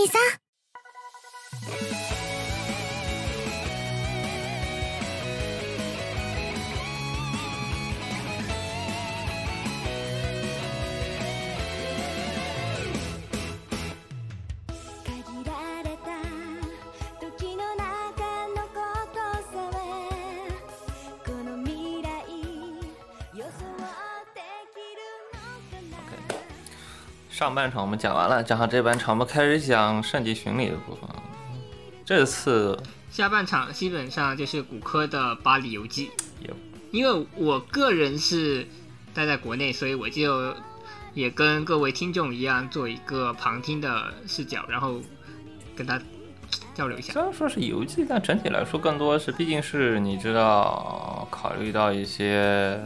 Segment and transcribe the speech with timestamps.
[0.00, 0.39] 兄さん。
[27.40, 31.08] 上半场我们讲完了，讲好这半场我们开始讲圣地巡礼的部分。
[32.04, 32.78] 这次
[33.10, 36.10] 下半场基本上就是骨科的巴黎游记，
[36.46, 36.54] 有
[36.90, 38.68] 因为我个人是
[39.14, 40.54] 待在国内，所以我就
[41.14, 45.00] 也跟各位听众一样，做一个旁听的视角，然后
[45.74, 45.98] 跟他
[46.74, 47.22] 交流一下虽。
[47.22, 52.78] 然说是游记，但整体来说更多是，毕竟是你知道，考虑到一些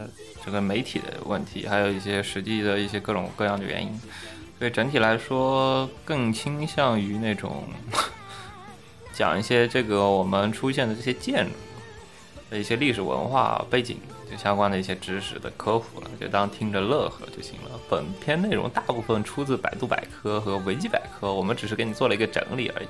[0.45, 3.91] 这个媒体的问题，还有一些实际的一些各种各样的原因，
[4.57, 7.63] 所以整体来说更倾向于那种
[9.13, 11.51] 讲一些这个我们出现的这些建筑
[12.49, 13.97] 的一些历史文化背景。
[14.27, 17.79] 就相关的一些知识的科普了，就当听着乐呵就行了。
[17.87, 22.87] 本篇内容大部分出自百度百科和维基百科，我们只是给你做了一个整理而已。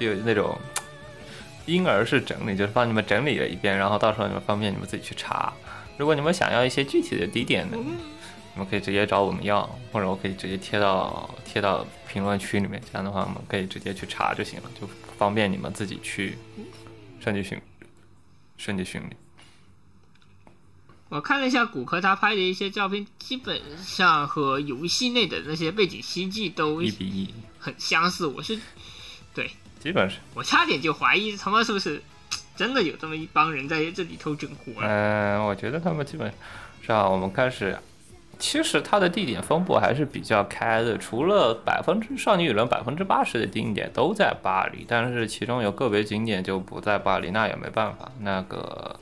[0.00, 0.58] 就那种
[1.66, 5.52] 婴儿式整理，就是帮你们整理了一遍，然后到时候你们方便你们自己去查。
[5.98, 7.76] 如果你们想要一些具体的地点呢，
[8.54, 14.86] 你们可以直接找我们要，或者我可以直接贴到贴到评论区里面，这样的话我们可以直接去查就行了，就
[15.16, 16.36] 方便你们自己去
[17.20, 17.60] 圣地巡
[18.56, 19.16] 圣地巡礼。
[21.08, 28.26] 我看了一下骨科他拍的一些照片，基本上和游戏内的那些背景 CG 都一比一，很相似。
[28.26, 28.58] 我是
[29.34, 30.18] 对基本是。
[30.34, 32.02] 我差点就怀疑他妈是不是
[32.56, 34.88] 真的有这么一帮人在这里偷整活了。
[34.88, 36.32] 嗯，我觉得他们基本
[36.80, 37.78] 上我们开始，
[38.42, 48.10] 其实它的地点分布还是比较开的，除了百分之少女与人百分之八十的景点都在巴黎，但是其中有个别景点就不在巴黎，那也没办法。
[48.18, 48.98] 那个，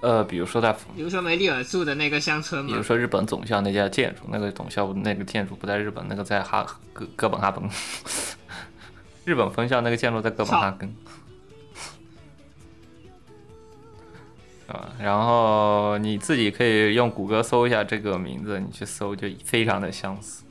[0.00, 7.62] 呃，比如说在，比如说梅丽尔住的那个乡村嘛比如，说日本总校那家建筑，那个总校那个建筑不在日本，那个在哈哥哥本哈根，
[9.26, 10.90] 日本分校那个建筑在哥本哈根。
[14.68, 20.44] 啊，然后你自己可以用谷歌搜一下这个名字，你去搜就非常的相似。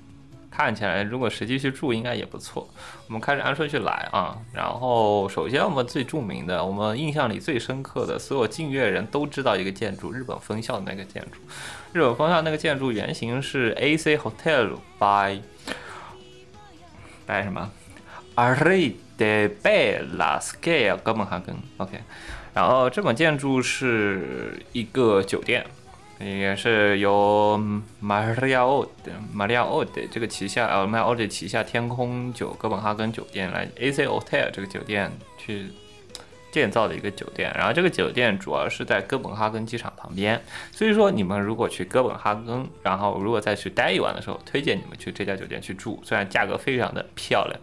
[0.49, 2.67] 看起来如果实际去住应该也不错。
[3.05, 11.37] 我们开始按顺序来啊，然后首先我们最著名的，我们印象里最深刻的，所有近月人都知道一个建筑，日本分校的那个建筑。
[11.93, 15.41] 日本分校那个建筑原型是 AC Hotel by
[17.27, 17.69] by 什么
[18.35, 21.55] ？Arre de Bella Scale 哥本哈根。
[21.77, 21.99] OK，
[22.57, 25.63] 然后这本建筑是一个酒店，
[26.19, 27.55] 也是由
[28.01, 35.67] Maria o 的 Maria o 的这个旗下，呃，Maria o 的旗下天空酒哥本哈根酒店来 AC Hotel 这个酒店去
[36.51, 37.53] 建造的一个酒店。
[37.55, 40.41] 然后这个酒店主要是在哥本哈根机场旁边，
[40.71, 47.59] 所以说你们如果去哥本哈根，然后如果再去待一晚的时候，推荐你们去这家酒店去住，虽然价格非常的漂亮，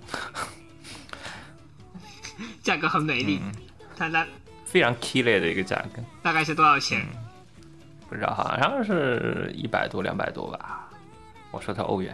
[2.62, 3.41] 价格很美丽。
[3.43, 3.53] 嗯
[3.97, 4.26] 它大
[4.74, 6.02] 非常 k 类的一个价格。
[6.20, 7.06] 大概是多少钱？
[8.08, 10.90] 不知道，好像是一百多、两百多吧。
[11.52, 12.12] 我说它欧元，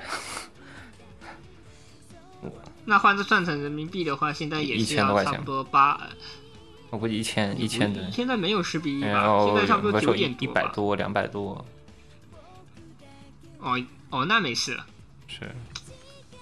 [2.85, 5.99] 那换算成人民币的话，现在也是1000多块钱要差不多八。
[6.91, 9.27] 我估计一千一千的，现在没有十比一吧？
[9.27, 10.61] 后现在差不多九点多吧。
[10.61, 11.65] 一百多、两百多，
[13.61, 14.85] 哦哦，那没事了。
[15.29, 15.51] 是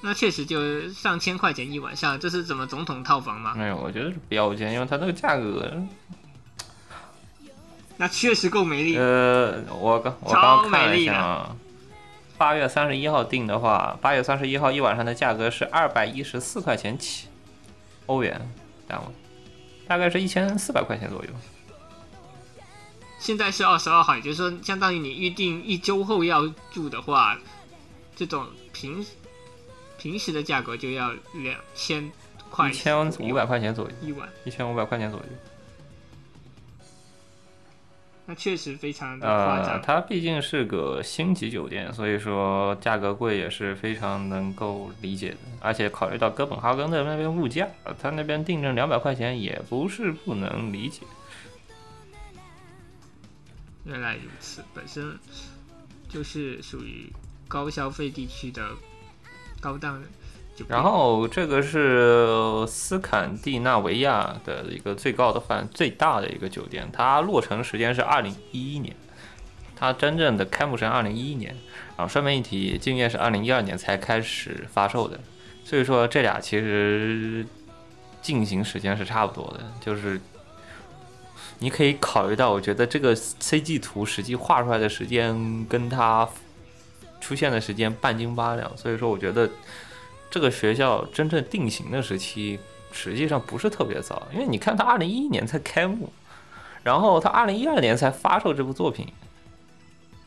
[0.00, 3.54] 那确实就上千块钱一晚上，这是怎么总统套房吗？
[3.56, 5.72] 没有，我觉得是标间，因为它那个价格，
[7.96, 8.96] 那确实够美丽。
[8.96, 11.56] 呃，我刚我刚看了一下啊，
[12.36, 17.26] 八月三十一号订的话，八月三十一号一晚上的价格是二百一十四块钱起，
[18.06, 18.40] 欧元
[18.86, 19.06] 单位，
[19.88, 21.30] 大概是一千四百块钱左右。
[23.18, 27.36] 现在是二十二号，也就是说，相当于你预定一周后要住的话，
[28.14, 29.04] 这种平
[29.98, 32.10] 平时的价格就要两千
[32.50, 35.26] 块，一千五百块钱左右，一晚，一千五百块钱左右。
[38.30, 39.82] 那确实非常的夸呃，张。
[39.82, 45.38] 它毕竟是个星级酒店，所以说价格贵也是非常能够理解的。
[45.60, 47.66] 而且考虑到哥本哈根的那边物价，
[47.98, 51.00] 它那边定成两百块钱也不是不能理解。
[53.84, 55.18] 原来如此，本身
[56.06, 57.10] 就是属于
[57.48, 58.68] 高消费地区的
[59.60, 60.08] 高档的。
[60.66, 68.96] 然后这个是斯坎蒂纳维亚的一个最高的范最大的一个酒店，它落成时间是二零一一年，
[69.76, 71.54] 它真正的开幕是二零一一年。
[71.96, 75.18] 然后顺便一提，静月是二零一二年才开始发售的，
[75.64, 77.46] 所以说这俩其实
[78.22, 80.20] 进行时间是差不多的，就是
[81.58, 86.28] 你可以考虑到，我觉得这个 CG 图实际画出来的时间跟它
[87.20, 89.48] 出现的时间半斤八两，所以说我觉得
[90.30, 92.58] 这个学校真正定型的时期
[92.92, 96.12] 实际上不是特别早，因为你看它二零一一年才开幕，
[96.82, 99.06] 然后它二零一二年才发售这部作品。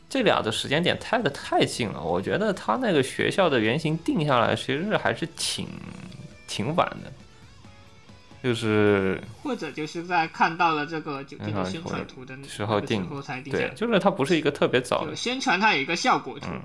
[0.08, 5.66] 这俩的时间点太的太近了，我觉得他那个学校的原型定下来，其实还是挺
[6.46, 7.10] 挺晚的，
[8.42, 13.08] 就是或者就是在看到了这个就这个嗯宣传图的时候定
[13.50, 16.60] 对，就是它不是一个特别早的，宣传它有一个效果图，嗯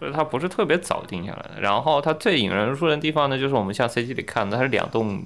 [0.00, 1.60] 所以它不是特别早定下来的。
[1.60, 5.22] 然后它最引人入胜的地方呢，就是我们像 CG 里看的，它是两栋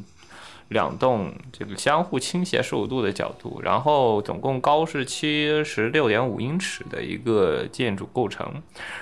[0.69, 8.45] 两栋这个相互倾斜十五度的角度，然后总共高是七十六点五英尺的一个建筑构成。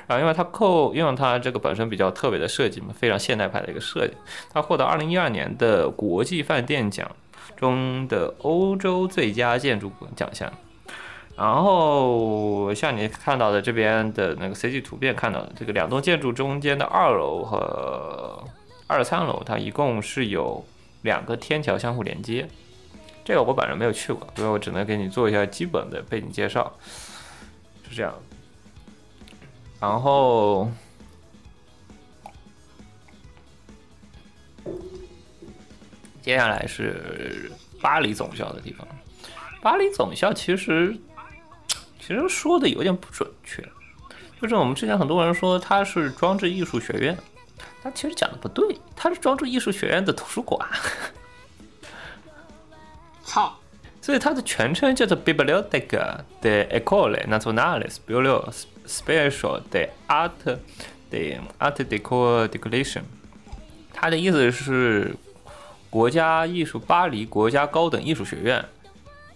[0.07, 4.15] 然后因为它扣，因为它这个本身比较特别的设计嘛，非常现代派的一个设计，
[4.53, 7.11] 它获得二零一二年的国际饭店奖
[7.57, 10.53] 中的欧洲最佳建筑奖项。
[11.37, 18.45] 然后像你看到的这边的那个 CG 图片看到的这个两栋建筑中间的二楼和
[18.87, 20.65] 二三楼，它一共是有
[21.03, 22.47] 两个天桥相互连接。
[23.25, 26.73] 这个我本人没有去过，所以我只能给你做一下基本的背景介绍，
[27.89, 28.15] 是这样。
[29.81, 30.71] 然后
[36.21, 37.51] 接下来是
[37.81, 38.87] 巴黎总校的地方。
[39.61, 40.97] 巴黎总校其实
[42.05, 43.63] 其实说的有点不准确，
[44.41, 47.17] 就是我们之前很多人说它是装置艺术学院，
[47.81, 50.69] 它其实讲的不对，它是装置艺术学院的图书馆，
[53.25, 53.57] 操，
[54.01, 58.53] 所以它的全称叫做 Biblioteca de Ecole Nationale Supérieure
[58.85, 60.59] Spéciale de Art
[61.09, 63.03] de Art Deco Decoration，
[63.95, 65.15] 它的意思是
[65.89, 68.65] 国家艺术巴黎国家高等艺术学院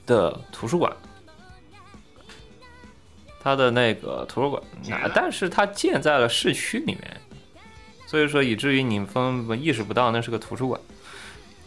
[0.04, 0.92] 的图书馆。
[3.46, 7.20] 它的那个图书馆，那但是它建在了市区里面，
[8.04, 10.80] 所以说以至于你分意识不到那是个图书馆。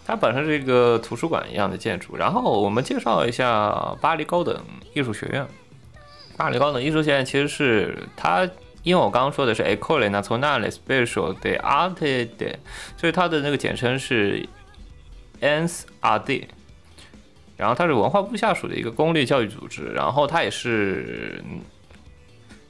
[0.05, 2.17] 它本身是一个图书馆一样的建筑。
[2.17, 4.61] 然后我们介绍一下巴黎高等
[4.93, 5.47] 艺术学院。
[6.35, 8.43] 巴黎高等艺术学院其实是它，
[8.83, 12.55] 因为我刚刚说的是 École Nationale Supérieure des Arts
[12.97, 14.45] 所以它的那个简称是
[15.39, 16.43] NSRD。
[17.59, 21.43] 然后它是文化部下属的一个公立教育组织，然后它也是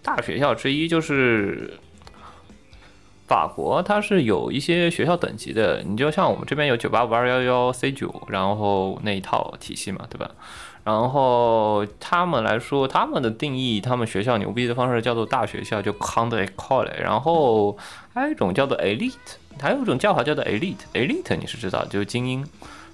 [0.01, 1.77] 大学校之一，就是
[3.27, 5.83] 法国，它是有一些学校等级的。
[5.83, 10.31] 你就像我们这边有九八五二幺幺 C 九，然后那一套体系嘛，对吧？
[10.83, 16.99] 然后他们来说，他们的定义，他们学校牛逼的方式叫做大学校，就 c o n d e École。
[16.99, 17.77] 然后
[18.11, 19.13] 还有一种叫做 Elite，
[19.61, 22.43] 还有一种叫法叫做 Elite，Elite 你是知道，就是精英。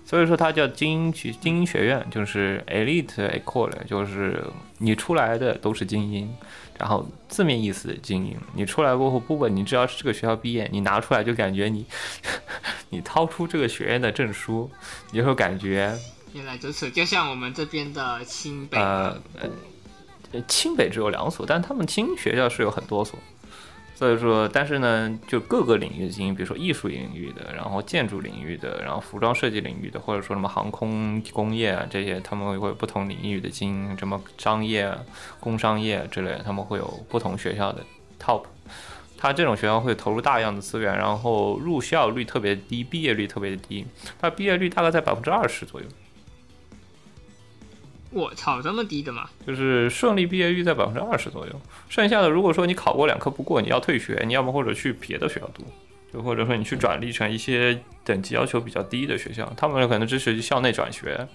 [0.05, 4.41] 所以说它叫精英学精英学院，就是 elite école，就是
[4.77, 6.31] 你出来的都是精英，
[6.77, 11.85] 然后字面意思精英，你出来过后，不管你只要是这个学校毕业，你拿出来就感觉你
[12.89, 14.69] 你掏出这个学院的证书，
[15.11, 15.97] 你就会感觉
[16.33, 19.19] 原来如此，就像我们这边的清北，呃
[20.31, 23.17] 呃清北只有两所，但他们清学校是有很多所。
[23.95, 34.99] 所以说，但是呢，就各个领域的精英，比如说艺术领域的，然后建筑领域的，然后服装设计领域的，或者说什么航空工业啊这些，他们会有不同领域的精英，什么商业、啊、
[35.39, 37.81] 工商业之类的，他们会有不同学校的
[38.21, 38.43] top。
[39.17, 43.85] 他这种学校会投入大量的资源，然后入校率特别低，毕业率特别低，
[44.19, 45.87] 它毕业率大概在百分之二十左右。
[48.15, 49.29] 我操，这么低的吗？
[49.45, 55.65] 就是顺利毕业率在百分之二十左右，剩下的如果说你考过两科不过，你要退学，你要么或者去别的学校读，
[56.13, 61.27] 就或者说你去转隶成一些等级要求比较低的学校，他们可能支持校内转学，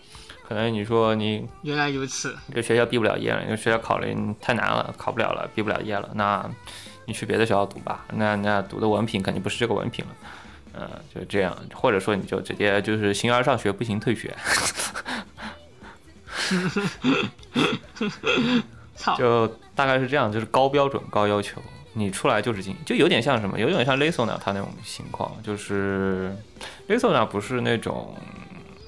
[0.49, 4.06] 可能你说你原来如此，这学校毕不了业了，这个学校考了
[4.40, 6.50] 太难了，考不了了，毕不了业了，那
[7.04, 10.12] 你去别的学校读吧，那那读的文凭肯定不是这个文凭了，
[10.72, 14.34] 嗯、就这样，或者说你就直接就是形而上学不行退学。
[18.97, 21.61] 操，就大概是这样，就是高标准、高要求，
[21.94, 26.35] 你出来就是精英，就有点像什么，有点像 Lesona 他那种情况，就是
[26.88, 28.14] Lesona 不是那种，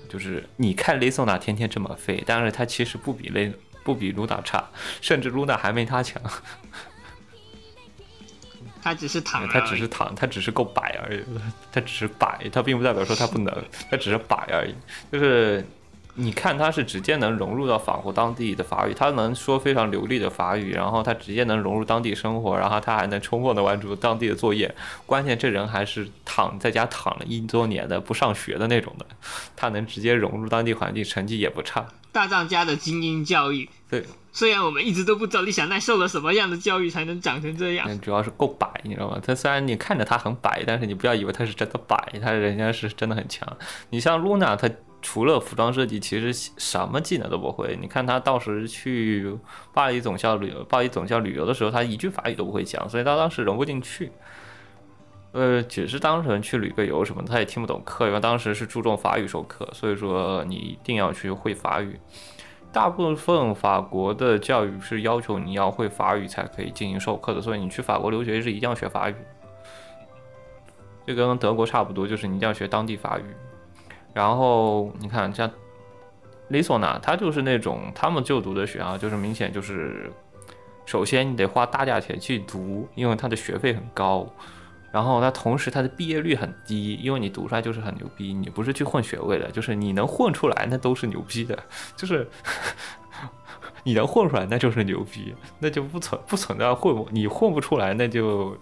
[0.09, 4.69] 就是你看 Lesona 天天这么废，但是他其实不比 Le 不比 Luna 差，
[5.01, 6.21] 甚至 Luna 还没他强，
[8.83, 11.23] 他只是躺了他，只是躺，他只是够摆而已，
[11.73, 14.75] 他只是摆，他并不代表说他不能，他只是摆而已，
[15.11, 15.65] 就是
[16.15, 24.75] 你看他是直接能融入到法国当地的法语，他能说非常流利的法语，然后他直接能融入当地生活，然后他还能充分的完成当地的作业。
[25.07, 29.07] 关键这人还是躺在家躺了一多年的，不上学的那种的，
[29.57, 31.87] 他能直接融入当地环境，成绩也不差。
[32.13, 34.05] 大藏家的精英教育，对，
[34.35, 37.87] 虽然我们一直都不知道李小奈受了什么样的教育才能长成这样。
[37.89, 39.19] 嗯，主要是够白，你知道吗？
[39.25, 43.49] 他虽然你看着他很白，但是你不要以为他是真的白，他人家是真的很强。
[43.89, 44.69] 你像露娜，她
[45.03, 47.77] 除了服装设计，其实什么技能都不会。
[47.81, 49.37] 你看他到时去
[49.75, 54.13] 巴黎总校旅游，巴黎总校旅游的时候，他一句法语都不会讲，所以他当时融不进去。
[55.33, 61.99] 呃，只是单纯去旅个游什么，他也听不懂课，因为当时是注重法语授课，所以说你一定要去会法语。
[62.71, 69.15] 大部分法国的教育是要求你要会法语才可以进行授课的，所以你去法国留学是一定要学法语。
[71.07, 73.25] 就跟德国差不多，就是你一定要学当地法语。
[74.15, 75.51] 然后你看像
[76.51, 80.13] Lisona，，他就是那种他们就读的学校，就是明显就是，
[80.85, 84.29] 首先你得花大价钱去读，因为他的学费很高。
[84.93, 91.59] 然后他同时他的毕业率很低，因为你读出来就是很牛逼，你不是去混学位的，就是你能混出来那都是牛逼的，
[91.97, 92.29] 就是
[93.85, 98.55] 你能混出来那就是牛逼，那就不存不存在混你混不出来那就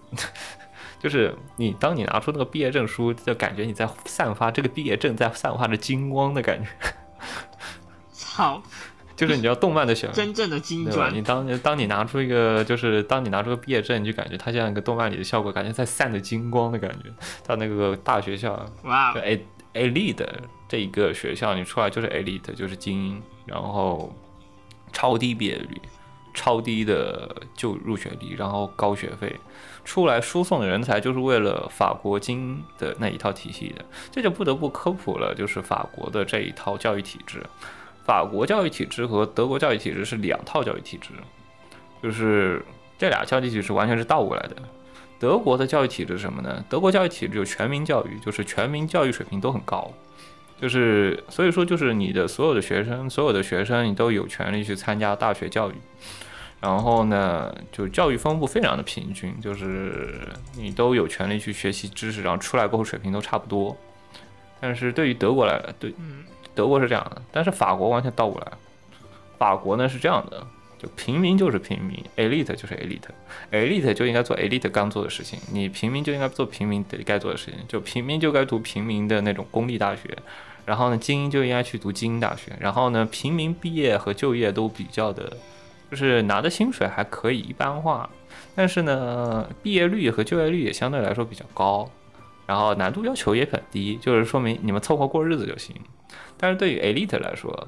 [1.01, 6.69] 就是你当你拿出那个毕业证书，就感觉你在散发这个毕业证在散发着金光的感觉，
[8.13, 8.61] 操，
[9.17, 10.89] 就是你知道动漫的选真正的金？
[10.89, 11.13] 砖。
[11.13, 17.09] 你，当当你拿出一个，就是当你拿出个毕业证，你就感觉它像一个动漫里的效果，感觉在散着金光的感觉。
[17.45, 19.43] 到那个大学校，哇就，A
[19.73, 20.25] elite
[20.67, 24.13] 这一个学校，你出来就是 elite，就是精英，然后
[24.91, 25.81] 超低毕业率，
[26.33, 29.35] 超低的就入学率，然后高学费，
[29.83, 37.43] 出来输送的人才就是为了法国精英的那一套体系的，这就不得不科普了，就是法国的这一套教育体制。
[38.05, 41.09] 法国教育体制和德国教育体制是两套教育体制，
[42.01, 42.63] 就是
[42.97, 44.55] 这俩教育体制完全是倒过来的。
[45.19, 46.65] 德国的教育体制是什么呢？
[46.67, 49.91] 德国教育体制有全民教育，就是全民教育水平都很高，
[50.59, 55.75] 就是所以说就是你的所有的学生，所有的学生你都有权利去参加大学教育。
[56.61, 60.19] 然后呢，就教育分布非常的平均，就是
[60.55, 63.75] 你都有权利去学习知识，然后出来过后水平都差不多。
[64.59, 65.91] 但是对于德国来，对，
[66.53, 68.51] 德国是这样的，但是法国完全倒过来。
[69.39, 70.45] 法国呢是这样的，
[70.77, 80.15] 就平民就是平民，elite 就是 elite，elite 就应该做 elite 刚做的事情，你平民就应该做平民得该做的事情，就平民就该读平民的那种公立大学，
[80.63, 85.35] 然后呢精英就应该去读精英大学，然后呢平民毕业和就业都比较的，
[85.91, 88.09] 就是拿的薪水还可以一般化，
[88.55, 91.87] 但是呢毕业率和就业率也相对来说比较高。
[92.47, 95.73] 然后难度要求也很低，就是说明你们凑合过日子就行。
[96.37, 97.67] 但是对于 elite 来说，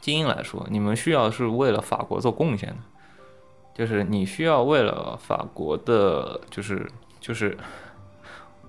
[0.00, 2.76] 精英来说，你们需要是为了法国做贡献的，
[3.74, 6.86] 就是你需要为了法国的，就是
[7.20, 7.56] 就是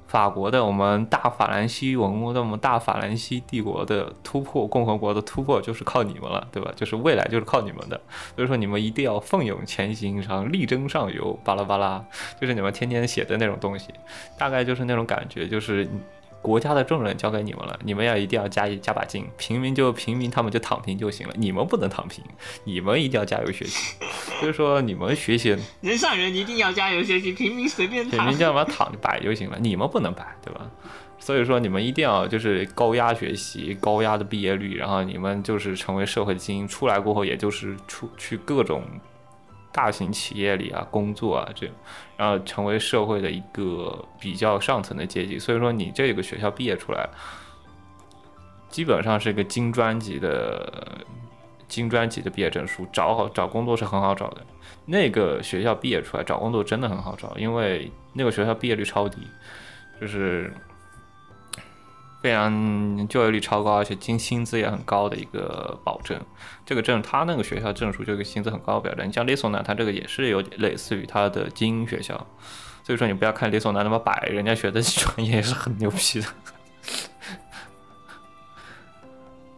[0.08, 6.72] 法国的我们大法兰西文物的我们大法兰西帝国的突破，共和国的突破就是靠你们了，对吧？
[6.76, 8.00] 就是未来就是靠你们的，
[8.36, 12.04] 所以说你们一定要奋勇前行，然后力争上游，巴拉巴拉，
[12.40, 13.90] 就是你们天天 写的那种东西，
[14.38, 15.88] 大概就是那种感觉，就是
[16.48, 22.24] 国家的重任交给你们了，你们要一定要加一加把劲，平民就平民，他们就躺平就行了，你们不能躺平，
[22.64, 23.98] 你们一定要加油学习，
[24.42, 28.38] 就是说你们学习，人上人一定要加油学习，平民随便躺平民。
[28.38, 30.72] 叫他们躺着摆就行了，你们不能摆，对吧？
[31.20, 38.84] 所以说你们一定要就是高压学习，高压的毕业率，然后你们就是成为社会的精英，出来过后也就是出去各种
[39.74, 41.70] 大型企业里啊工作啊这
[42.18, 45.40] 然后成为社会的一个比较上层的阶级。
[45.40, 47.08] 所以说你这个学校毕业出来，
[48.70, 51.06] 基本上是一个金专级的
[51.68, 54.42] 金专级的毕业证书，找好找工作是很好找的。
[54.86, 59.22] 那个学校毕业出来找工作真的很好找，因为那个学校毕业率超低，
[60.00, 60.54] 就是
[62.22, 66.20] 非常就业率超高，而且薪薪资也很高的一个保证。
[66.66, 69.08] 这个证，他那个学校证书就是薪资很高的表证。
[69.08, 72.16] 你像雷索纳，他这个也是有类似于他的精英学校，
[72.84, 76.28] 所以说你不要看雷索纳那么摆，人家学的专业也是很牛逼的。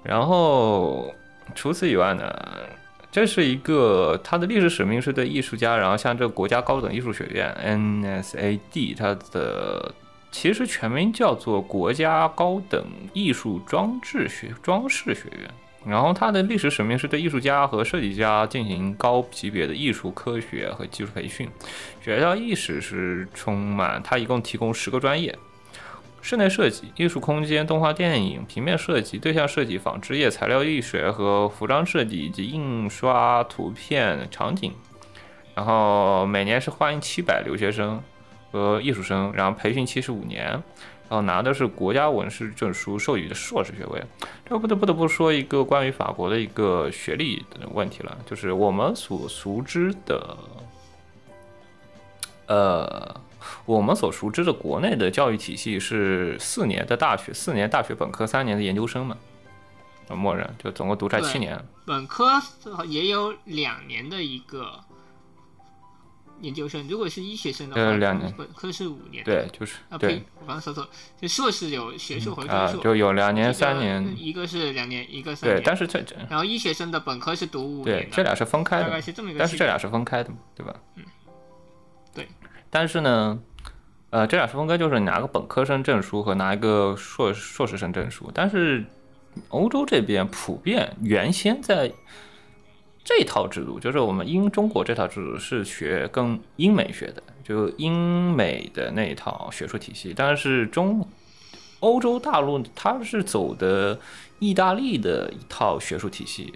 [0.04, 1.14] 然后
[1.56, 2.32] 除此以外呢，
[3.12, 9.94] 这是一个它的历史使命是对艺术家，然后像这个国家高等艺术学院 NSAD，它的
[10.32, 15.50] 其实全名叫做国家高等艺术装置学装饰学院。
[15.86, 21.50] 然后它的历史使命是对艺术家和设计家进行高级别的艺术科学和技术培训。
[22.02, 25.34] 学校意识是充满，它一共提供十个专业，
[26.22, 34.74] 室内设计、艺术空间、动画电影、平面设计、对象设计、纺织业、材料艺学和服装设计以及印刷图片场景。
[35.56, 38.04] 然后每年是欢迎七百留学生
[38.52, 40.62] 和艺术生，然后培训期是五年，然
[41.10, 44.04] 后拿的是国家文士证书授予的硕士学位。
[44.46, 50.38] 这不得不得不说一个关于法国的一个学历的问题了，就是我们所熟知的，
[52.48, 53.22] 呃，
[53.66, 59.16] 我们所熟知的国内的教育体系是四年的大学，四年大学本科，三年的研究生嘛，
[60.10, 61.64] 默认就总共读在七年。
[61.86, 62.42] 本科
[62.88, 64.80] 也有两年的一个
[66.42, 69.24] 研究生，如果是医学生的话，呃两年本科是五年。
[69.24, 75.64] 对，就是啊，对呸，我刚刚说错了，就硕士有学术和啊专，硕，就有两年、三年，一个是两年，一个三对，年。
[75.66, 79.40] 但是这这然后医学生的本科是读五对年的，这俩是分开的大概，是这么一个。
[79.40, 80.74] 但是这俩是分开的嘛，对吧？
[80.96, 81.04] 嗯，
[82.14, 82.28] 对。
[82.70, 83.40] 但是呢，
[84.12, 88.32] 呃，这俩是分开，就是你拿个本科生证书和拿一个硕硕士生证书。
[88.34, 88.86] 但是
[89.50, 91.92] 欧洲这边普遍原先在
[93.04, 100.14] 这套制度，就是我们英中国这套制度是学跟英美学的，就英美的那一套学术体系。
[100.16, 101.08] 但是中
[101.80, 104.00] 欧洲大陆它是走的
[104.40, 106.54] 意大利的一套学术体系，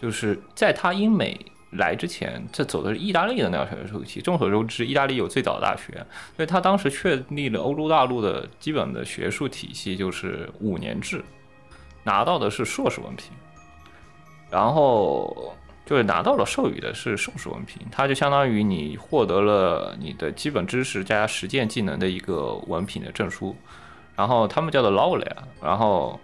[0.00, 1.38] 就是在它英美
[1.72, 4.20] 来之前，这走的是意大利的那套学术体系。
[4.20, 5.94] 众所周知，意大利有最早的大学，
[6.36, 11.24] 所以他当时确立了欧洲大陆的基本的学术体系，就是五年制，
[12.04, 13.32] 拿到的是硕士文凭，
[14.50, 15.54] 然后
[15.90, 23.56] 就是拿到了授予的是硕士文凭，它就相当于你获得了你的基本知识加实践技能的一个文凭的证书，
[24.14, 26.20] 然后他们叫做 laureate，然后。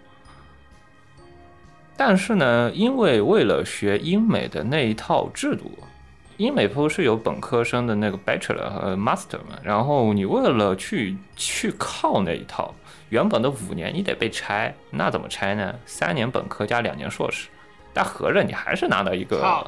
[1.97, 5.77] 但是呢，因为为了学英美的那一套制度，
[6.37, 9.59] 英美不是有本科生的那个 bachelor 和 master 嘛？
[9.63, 12.73] 然后你为了去去靠那一套，
[13.09, 15.75] 原本的五年你得被拆，那怎么拆呢？
[15.85, 17.49] 三年本科加两年硕士，
[17.97, 19.67] 但合着你还是拿到一个，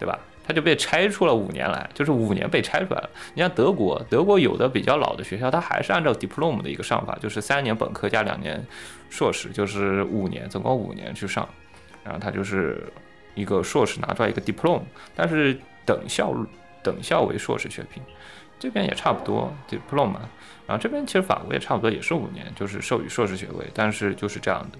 [0.00, 0.18] 对吧？
[0.44, 3.10] 他就被拆出了五年来，就是五年被拆出来了。
[3.34, 8.60] 你像德国，德国有的比较老的学校，它还是按照 diploma 的一个上法，就是三年本科加两年
[9.08, 11.48] 硕士，就是五年，总共五年去上。
[12.02, 12.82] 然后他就是
[13.34, 14.80] 一个硕士拿出来一个 diploma，
[15.14, 16.34] 但是等效
[16.82, 18.02] 等效为硕士学评，
[18.58, 20.16] 这边也差不多 diploma，
[20.66, 24.78] 然后这边其实法国也差不多也是五年，就是授予硕士学位，但是就是这样的，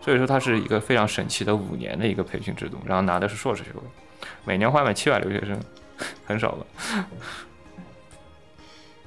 [0.00, 3.80] 所以说它是一个非常神奇的五年的一个培训制度，然后拿的是硕士学位，
[4.44, 5.60] 每年换满七百留学生，
[6.24, 6.66] 很少了。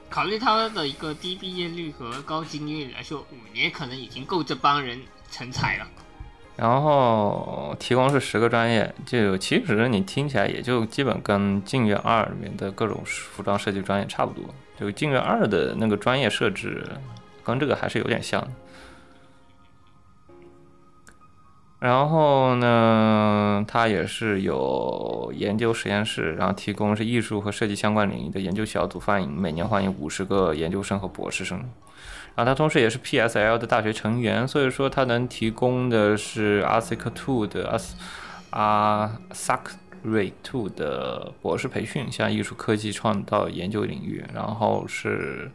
[0.10, 5.02] 考虑他的一个低毕业率和高经历率来说，五年可能已经够这帮人
[5.32, 5.88] 成才了。
[6.56, 14.46] 然后提供是十个专业，就其实你听起来也就基本跟静月二里面的各种服装设计专业差不多，
[14.80, 16.88] 就静月二的那个专业设置
[17.44, 18.52] 跟这个还是有点像的。
[21.84, 31.60] 然后呢，它也是有研究实验室，然后提供是艺术和设计相关领域的研究小组，欢迎每年欢迎五十个研究生和博士生。
[32.36, 37.92] 然后他同时也是 PSL 的大学成员，所以说他能提供的是 ASIC Two 的 AS
[38.52, 45.52] 啊 SACRE Two 的博士培训，像艺术、科技、创造、研究领域，然后是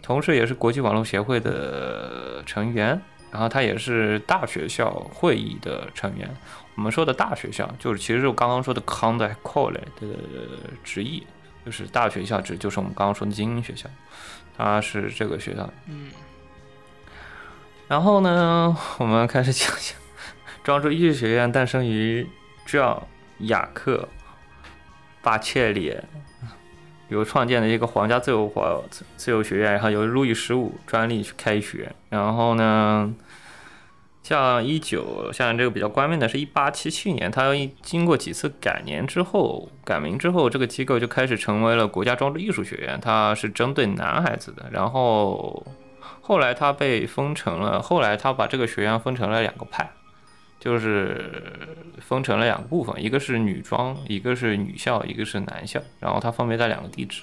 [0.00, 2.98] 同时也是国际网络协会的成员，
[3.30, 6.28] 然后他也是大学校会议的成员。
[6.76, 9.80] 我们说的大学校，就是其实就刚刚说的 Conde cole 的
[10.82, 11.26] 直译，
[11.64, 13.88] 就是大学校指就是我们刚刚说的精英学校。
[14.56, 15.68] 他是这个学校。
[15.86, 16.10] 嗯，
[17.88, 19.98] 然后呢，我们开始讲讲
[20.62, 22.26] 庄周艺术学院诞生于
[22.66, 23.06] 叫
[23.38, 24.08] 雅克
[25.22, 25.96] 巴切里
[27.10, 28.80] 由创建的一个皇家自由华
[29.16, 31.92] 自由学院，然后由路易十五专利去开学。
[32.08, 33.12] 然后呢，
[34.22, 44.66] 像一九像这个比较关键的是一八七七年，它经过几次改年之后，改名之后，这个机构就开始成为了国家装置艺术学院，它是针对男孩子的。
[44.70, 45.66] 然后
[46.20, 49.90] 后来它被分成了，后来它把这个学院分成了两个派，
[50.60, 57.22] 就是分成了两个部分，一个是女装，一个是女校，一个是男校，然后它分别在两个地址。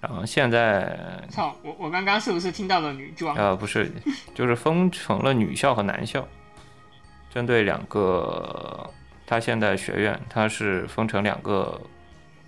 [0.00, 3.36] 然后现在操，我我刚刚是不是听到了女装？
[3.36, 3.90] 呃，不是，
[4.34, 6.26] 就是分成了女校和男校，
[7.28, 8.88] 针对两个，
[9.26, 11.80] 他现在学院它是分成两个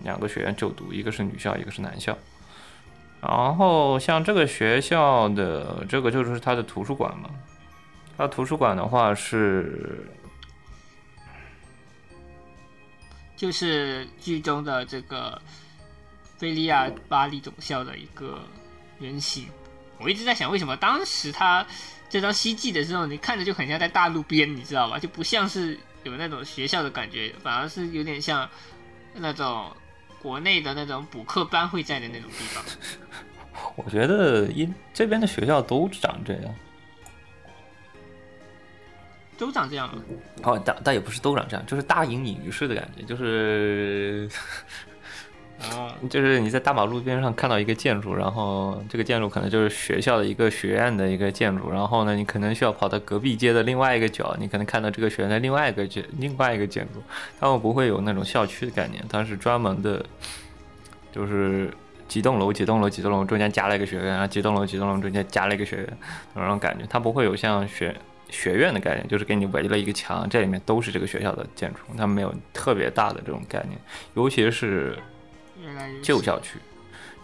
[0.03, 2.17] 两个学院就读，一个是女校，一个是男校。
[3.21, 7.29] 然后像这个学校的这个就是它的图书馆嘛，
[8.23, 10.09] 它图书馆的话是
[13.35, 15.43] 就是剧中的这个
[16.39, 18.41] 菲利亚巴黎总校的一个
[19.01, 19.49] 原型。
[19.99, 21.67] 我一直在想，为什么当时他
[22.09, 25.01] 这张 CG 的时候，你看着就很像在大路边，你知道吧？
[25.01, 28.49] 就不像是有那种学校的感觉，反而是有点像
[29.15, 29.75] 那种
[30.21, 32.65] 国内的那种补课班会在的那种地方。
[33.75, 36.55] 我觉得因这边的学校都长这样。
[39.43, 40.01] 都长这样吗？
[40.45, 44.29] 哦，但但也不是都长这样，就是大隐隐于市的感觉，就是
[45.61, 57.03] 啊， 就是你在大马路边上看到一个建筑，然后这个建筑可能就是学校的一个学院的一个建筑，然后呢，你可能需要跑到隔壁街的另外一个角，你可能看到这个学院的另外一个建另外一个建筑，
[57.41, 60.07] 他们不会有那种校区的概念，它是专门的，
[61.11, 61.69] 就是
[62.07, 65.99] 几栋楼几栋楼几栋楼中间加了一个学院，然后几栋楼几栋楼中间加了一个学院
[66.35, 67.93] 那种感觉，它不会有像学。
[68.33, 73.79] 学院的概念就是给你围了一个墙，这里面都是这个学校的建筑，它没有特别大的这种概念，
[74.15, 74.99] 尤其是
[76.03, 76.59] 旧校区，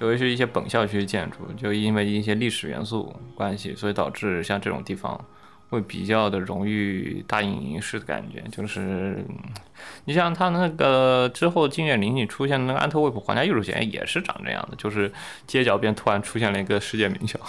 [0.01, 5.19] 尤其是一些本校区建筑，就因为一些历史元素关系，所以导致像这种地方
[5.71, 8.45] 会比较的容易大隐隐于市的感觉。
[8.53, 9.37] 就是嗯
[10.05, 15.11] 你像它那个之后金岳霖里出现的那个安特卫普皇家艺术学院也是长这样的，就是
[15.47, 17.41] 街角边突然出现了一个世界名校。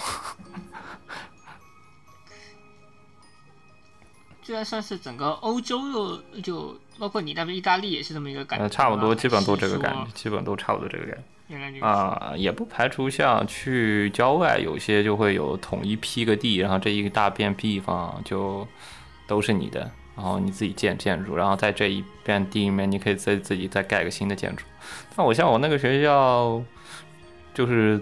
[4.50, 9.94] 居然算是整个欧洲又就包括你那边意大利也是这么一个感觉呃，差不多，基本都这个感。
[9.94, 11.80] 觉基本都差不多这个感觉。
[11.86, 18.66] 啊，也不排除像去郊外，有些就会有统一批个地，然后这一大片地方就
[19.28, 24.64] 都是你的，然后你自己建建筑，然后在这一片地里面，你可以再自己再盖个新的建筑。
[25.14, 26.60] 那我像我那个学校，
[27.54, 28.00] 就是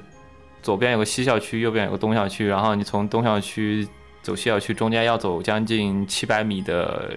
[0.63, 3.87] 左边有个西校区，右边有个东校区，然后你从东校区
[4.23, 7.15] 走西校区，中间要走将近七百米的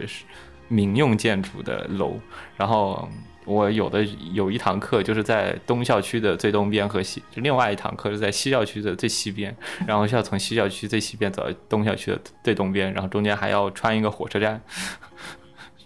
[0.68, 2.20] 民用建筑的楼，
[2.56, 3.10] 然后
[3.46, 9.54] 我有的有一堂课就是在东校区的最东边和西，另外一堂课是在西校区的最西边，
[9.86, 14.62] 然后需要从西校区最西边走到东校区的最东边，然后中间还要穿一个火车站，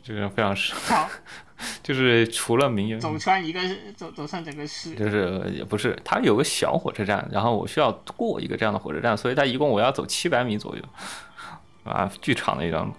[0.04, 1.10] 就 是非常是，好，
[1.84, 3.60] 就是除了民用，走穿一个
[3.96, 10.84] 走走上整个市，就是也不是，它有个小火车站，然后我需要过一个这样的火车站，所以它一共我要走七百米左右，
[11.84, 12.94] 啊，巨长的一段路。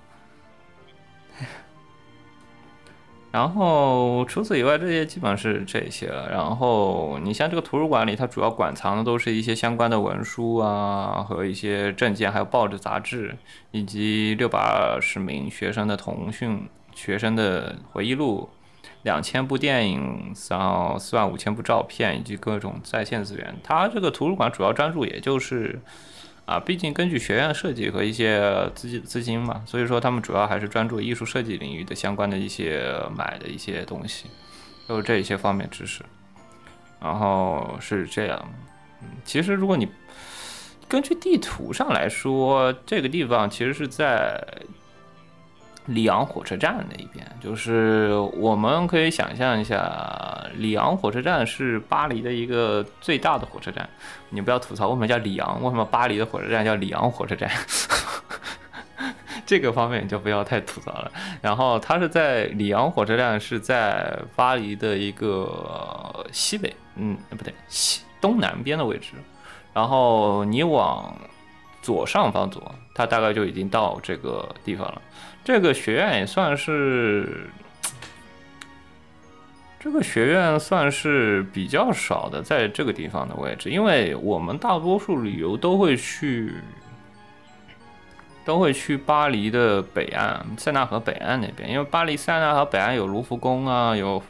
[3.33, 6.31] 然后除此以外，这些基本是这些了。
[6.31, 13.37] 然后你像这个图书馆里，它主要馆藏的都是一些相关的文书啊，和一些证件，还有报纸、杂志，
[13.73, 18.49] 以及六百二十名学生的通讯、学生的回忆录、
[19.03, 23.55] 两千部电影，然后四万五千部照片，以及各种在线资源。
[23.63, 25.81] 它这个图书馆主要专注也就是。
[26.47, 34.27] 啊，毕竟根据学院设计和一些资金资金嘛，所以说他们主要还是专注艺术设计领域的相关的一些买的一些东西，
[34.87, 36.05] 都是这一些方面知识。
[37.01, 38.49] 然后是这样，
[39.03, 39.89] 嗯，其实如果你
[40.87, 44.41] 根据地图上来说，这个地方其实是在
[45.87, 53.89] 里昂火车站那一边，就是我们可以想象一下，里昂火车站是巴黎的一个最大的火车站。
[54.31, 57.51] 你不要吐槽为什么叫里昂，为什么巴黎的火车站叫里昂火车站？
[59.47, 61.13] 这个方面就不要太吐槽了。
[61.41, 69.13] 然后它是在里昂火车站是在巴黎的一个西北，嗯，不对，西东南边的位置。
[69.73, 71.15] 然后你往
[71.81, 75.01] 左上方走，它大概就已经到这个地方了。
[75.47, 77.49] 这个学院也算是，
[79.79, 86.53] 这个学院算是比较少的，在这个地方的位置，因为我们大多数旅游都会去，
[88.45, 94.21] 都会去巴黎的北岸，塞纳河北岸那边，因为巴黎塞纳河北岸有卢浮宫啊，有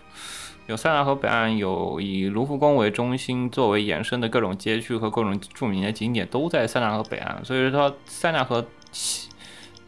[0.66, 9.30] 有塞纳河北岸有以卢浮宫为中心作为延伸的各种街区和各种著名的景点都在塞纳河北岸，所以说塞纳河西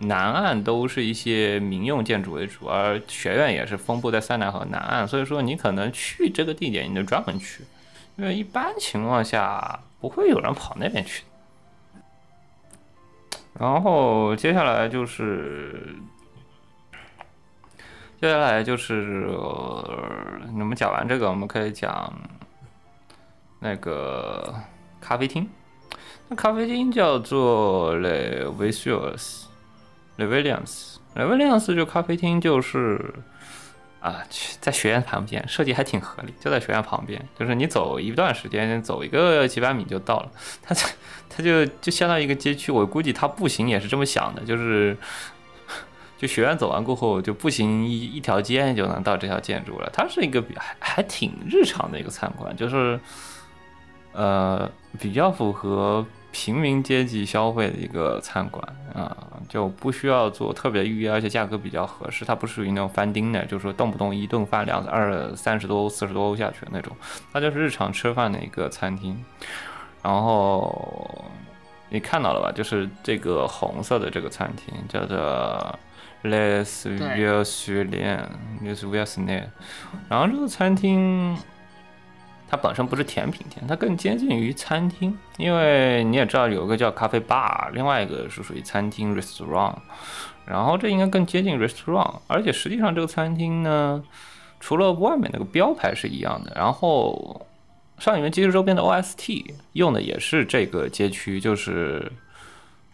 [0.00, 7.64] 南岸都是一些民用建筑为主，而学院也是分布在塞纳河南岸，所以说你可能去这个地点，你就专门去，
[8.16, 11.24] 因为一般情况下不会有人跑那边去。
[13.58, 15.96] 然后接下来就是，
[18.20, 20.08] 接下来就是、呃
[20.54, 22.12] 我们讲完这个，我们可以讲
[23.58, 24.54] 那个
[25.00, 25.48] 咖啡厅。
[26.28, 29.47] 那咖啡厅叫做 Le Visuals
[30.26, 33.14] Williams 这咖啡厅就是
[34.00, 34.22] 啊，
[34.60, 40.30] 在学院旁边，设计还挺合理，就在学院旁边，就是你走一段时间，走一个几百米就到了。
[40.62, 40.86] 它这
[41.28, 44.96] 它就就相当于一个街区，我估计他步行也是这么想的，就是
[46.16, 49.90] 就学院走完过后，就步行一一条街就能到这条建筑了。
[49.92, 52.98] 它是一个比还还挺日常的一个餐馆，就是
[54.12, 58.62] 呃比较符合平民阶级消费的一个餐馆
[58.94, 59.16] 啊，
[59.48, 62.24] 就不需要做特别预约，而且价格比较合适。
[62.24, 66.94] 它不属于那种翻丁的，就是说动不动一顿饭两二三十多欧、四十多欧下去的那种，
[67.32, 69.18] 它就是日常吃饭的一个餐厅。
[70.02, 71.24] 然后
[71.88, 72.52] 你看到了吧？
[72.54, 75.78] 就是这个红色的这个餐厅叫做
[76.24, 78.30] Les Vieux s u l i e n
[78.62, 79.42] Les Vieux s n e
[80.08, 81.36] 然后这个餐厅。
[82.50, 89.74] 它本身不是甜品店，它更接近于餐厅，因为你也知道有一个叫咖啡 bar，另外一个是属于餐厅 restaurant，
[90.46, 94.02] 然后这应该更接近 restaurant，而且实际上这个餐厅呢，
[94.60, 97.46] 除了外面那个标牌是一样的，然后
[97.98, 102.10] 上里面街区周边的 OST 用的也是这个街区，就是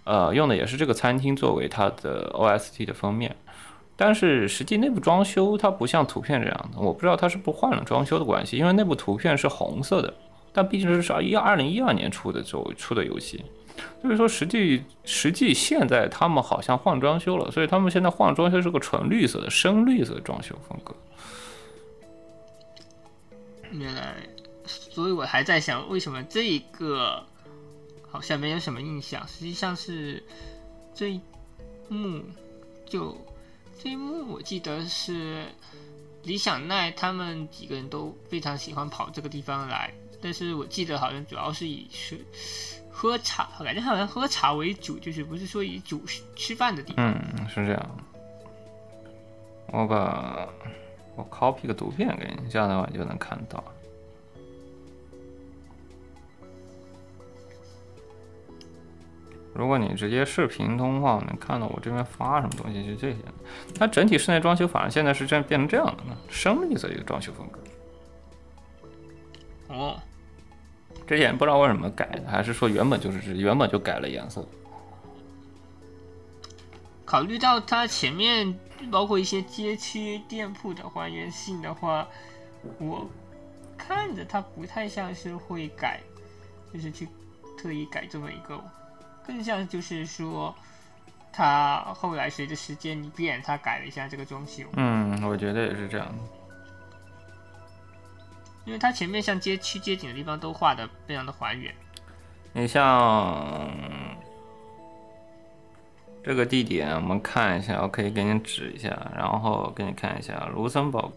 [0.03, 3.37] 呃用的也是这个餐厅作为它的 OST 的封面。
[3.97, 10.13] 但是实际内部装修它不像图片这样的，我不知道它是不换了装修的关系，因为内部图片是红色的，
[10.53, 13.45] 但毕竟是二一二零一二年出的时候出的游戏，
[14.03, 20.93] 所以说实际实际现在他们好像换装修了，所以他们现在换装修是个纯绿色的深绿色装修风格。
[23.71, 24.15] 原来，
[24.67, 27.23] 所以我还在想为什么这个
[28.11, 30.21] 好像没有什么印象，实际上是
[30.93, 31.21] 这一
[31.89, 32.21] 幕
[32.87, 33.17] 就。
[33.83, 35.45] 这一幕我记得是
[36.23, 42.25] 李想奈他们几个人都非常喜欢跑这个地方来，但是我记得好像主要是以是
[42.91, 46.03] 喝茶，感觉好像喝茶为主，就是不是说以主
[46.37, 47.13] 吃饭的地方。
[47.13, 47.99] 嗯，是这样。
[49.67, 50.49] 我把
[51.17, 53.63] 我 copy 个图片给你，这样的话你就能看到。
[59.55, 63.19] 如果你直接视频通话，能看到我这边发什么东西，就这些。
[63.79, 67.61] 它整体室内装修反而现在是这样变成这样的呢，深绿色一个装修风格。
[69.69, 69.97] 哦，
[71.07, 74.45] 之前不知道为什么改的，还是说原本就是原本就改了颜色？
[77.05, 78.59] 考虑到它前面
[78.91, 82.09] 包括一些街区店铺的还原性的话，
[82.79, 83.09] 我
[83.79, 86.01] 看着它不太像是会改，
[86.73, 87.07] 就是去
[87.57, 88.61] 特意改这么一个。
[89.27, 90.55] 更像就是说，
[91.33, 94.65] 他后来随着时间一变，他改了一下这个装修。
[94.75, 96.15] 嗯，我觉得也是这样的。
[98.67, 101.75] 因为它前面像街区街景的地方都画的非常的还原。
[102.53, 103.71] 你像
[106.23, 111.13] 这个地点，我们看一下，我可以给你指一下，然后给你看一下卢森堡，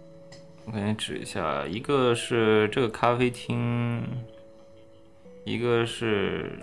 [0.66, 4.04] 我给你指一下，一个是这个咖啡厅，
[5.46, 6.58] 一个是。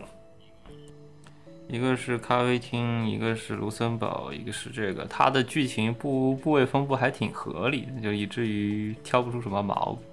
[1.66, 10.04] 一个是咖啡厅，一个是卢森堡，一个是这个，它的剧情部部位分布还挺合理的，就以至于挑不出什么毛病，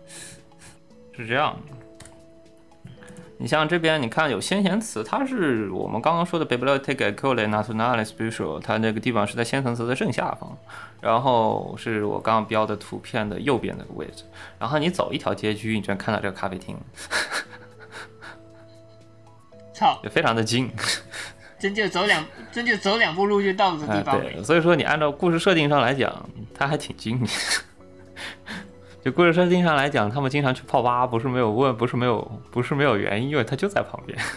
[1.18, 1.76] 是这样的。
[3.38, 10.56] 你像这边，你看有先贤祠，它是我们刚刚说的 Biblioteca Colle Nazionale Special，它那个地方是在先贤祠的正下方，
[11.02, 14.24] 然后是我刚刚标的图片的右边那个位置，
[14.60, 16.78] 然后你走一条街区，你就能看到这个咖啡厅，
[19.74, 20.72] 操，也非常的近。
[21.62, 24.20] 真就走两，真就走两步路就到这地方。
[24.20, 27.22] 对，所以说你按照故事设定上来讲，他还挺近。
[29.06, 34.18] 就故事设定上来讲，他们经常去泡吧，不是没有问，不是没有，不是没有原因，因为他就在旁边。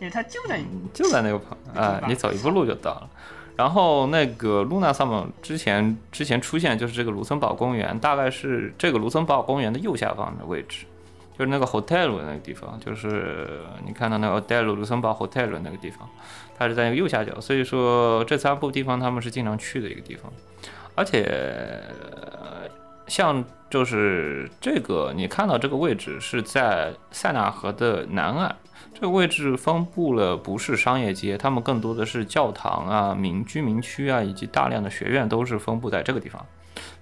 [0.00, 0.58] 因为它就在
[0.94, 3.10] 就在那个旁啊，你走一步路就到了。
[3.54, 10.86] 然后那个露娜萨姆之前之前出现就是这个卢森堡公园，大概是这个卢森堡公园的右下方的位置。
[11.38, 16.08] 就是那个 hotel 那个地方，就是你看到那个 hotel 卢森堡 hotel 那个地方，
[16.58, 20.30] 它是在那个右下角，所以说这三部地方他们是经常去的一个地方。
[20.94, 21.82] 而且
[23.06, 28.54] 像就是这个你看到这个位置是在塞纳河的南岸，
[28.92, 36.44] 这个位置分布了不是商业街，他们更多的是教堂啊、民居民区啊，以及大量的学院都是分布在这个地方。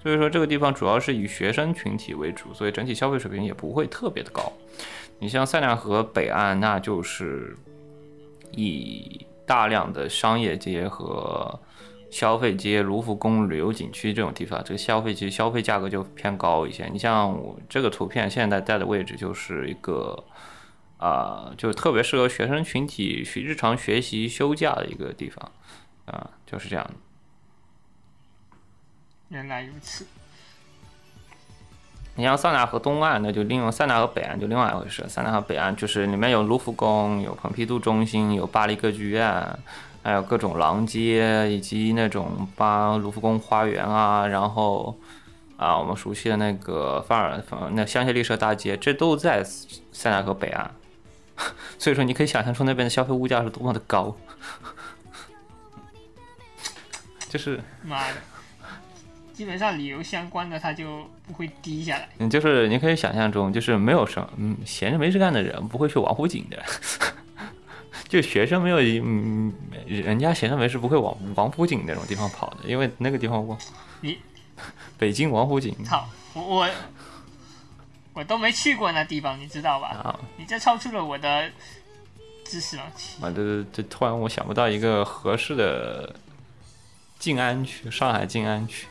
[0.03, 4.53] 所以说这个地方主要是以学生群体为主，所以整体消费水平也不会特别的高。
[5.19, 7.57] 你像塞纳河北岸，那就是
[8.53, 11.59] 以大量的商业街和
[12.11, 16.89] 消费街、卢浮宫旅游景区这种地方，这个消费其实消费价格就偏高一些。
[16.93, 20.25] 你像我这个图片现在带的位置就是一个
[20.99, 25.51] 啊，就特别适合学生群体去日常学习休假的一个地方
[26.07, 26.89] 啊，就是这样。
[29.29, 30.07] 原来如此。
[32.15, 35.09] 你像塞纳河东岸，那就另外塞纳河北岸就另外一回事。
[35.09, 39.59] 塞纳河北岸就是里面有卢浮宫、有蓬皮杜中心、有巴黎歌剧院，
[40.03, 44.99] 还有各种廊街，以及那种巴卢浮宫花园啊，然后
[45.57, 47.41] 啊我们熟悉的那个范尔
[47.73, 50.75] 那香榭丽舍大街，这都在塞纳河北岸。
[51.79, 54.17] 所以说你可以想象出那边的消费物价是多么的高，
[57.31, 58.15] 就是妈的，
[59.39, 62.09] 基本上旅游相关的它就不会低下来。
[62.19, 66.61] 嗯，就是你可以想象中，就是没有什么，嗯，闲着没事干的人不会去王府井的，
[68.09, 69.55] 就学生没有，嗯，
[69.87, 73.57] 人家闲着没事不会往王府井那种地方跑的，因为那个地方我，
[74.01, 74.19] 你
[74.99, 76.69] 北京王府井操，我我
[78.15, 79.91] 我都没去过那地方，你知道吧？
[80.03, 81.49] 啊，你这超出了我的
[82.45, 82.83] 知识了。
[83.21, 86.13] 啊，这这突然我想不到一个合适的
[87.21, 88.89] 静安区，上海静安区。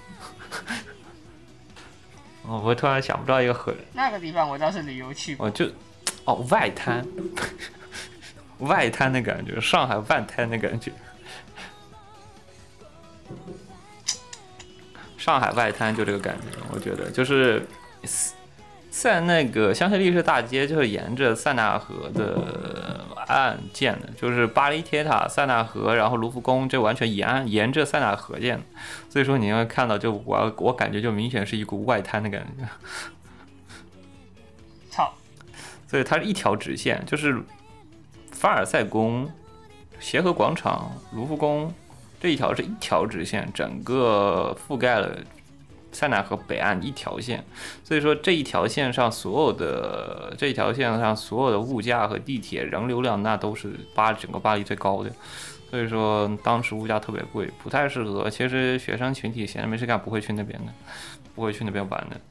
[2.44, 5.66] 哦， 我突然想不到一个合，那个地方我倒是旅游去过，我就
[6.26, 7.06] 哦外滩，
[8.60, 10.92] 外滩的感觉，上海外滩的感觉，
[15.18, 17.68] 上海外滩就这个感觉，我觉得就是
[18.90, 22.97] 在那个香榭丽舍大街，就是沿着塞纳河的
[23.28, 28.64] 岸建的，就是巴黎铁塔、塞纳河，然后卢浮宫，这完全沿岸沿着塞纳河建的，
[29.10, 32.68] 所以说你要看到，就我我感觉就明显是一股外滩的感觉。
[34.90, 35.14] 操，
[35.88, 37.42] 所以它是一条直线，就是
[38.32, 39.30] 凡尔赛宫、
[40.00, 41.74] 协和广场、卢浮宫
[42.20, 45.18] 这一条是一条直线，整个覆盖了
[45.98, 47.44] 塞纳河北岸一条线。
[47.84, 55.12] 所以说这一条线上所有的这一条线上所有的物价和地铁人流量，那都是巴整个巴黎最高的。
[55.72, 58.30] 所以说当时物价特别贵，不太适合。
[58.30, 60.72] 其实学生群体闲着没事干不会去那边的，
[61.34, 62.22] 不会去那边玩的。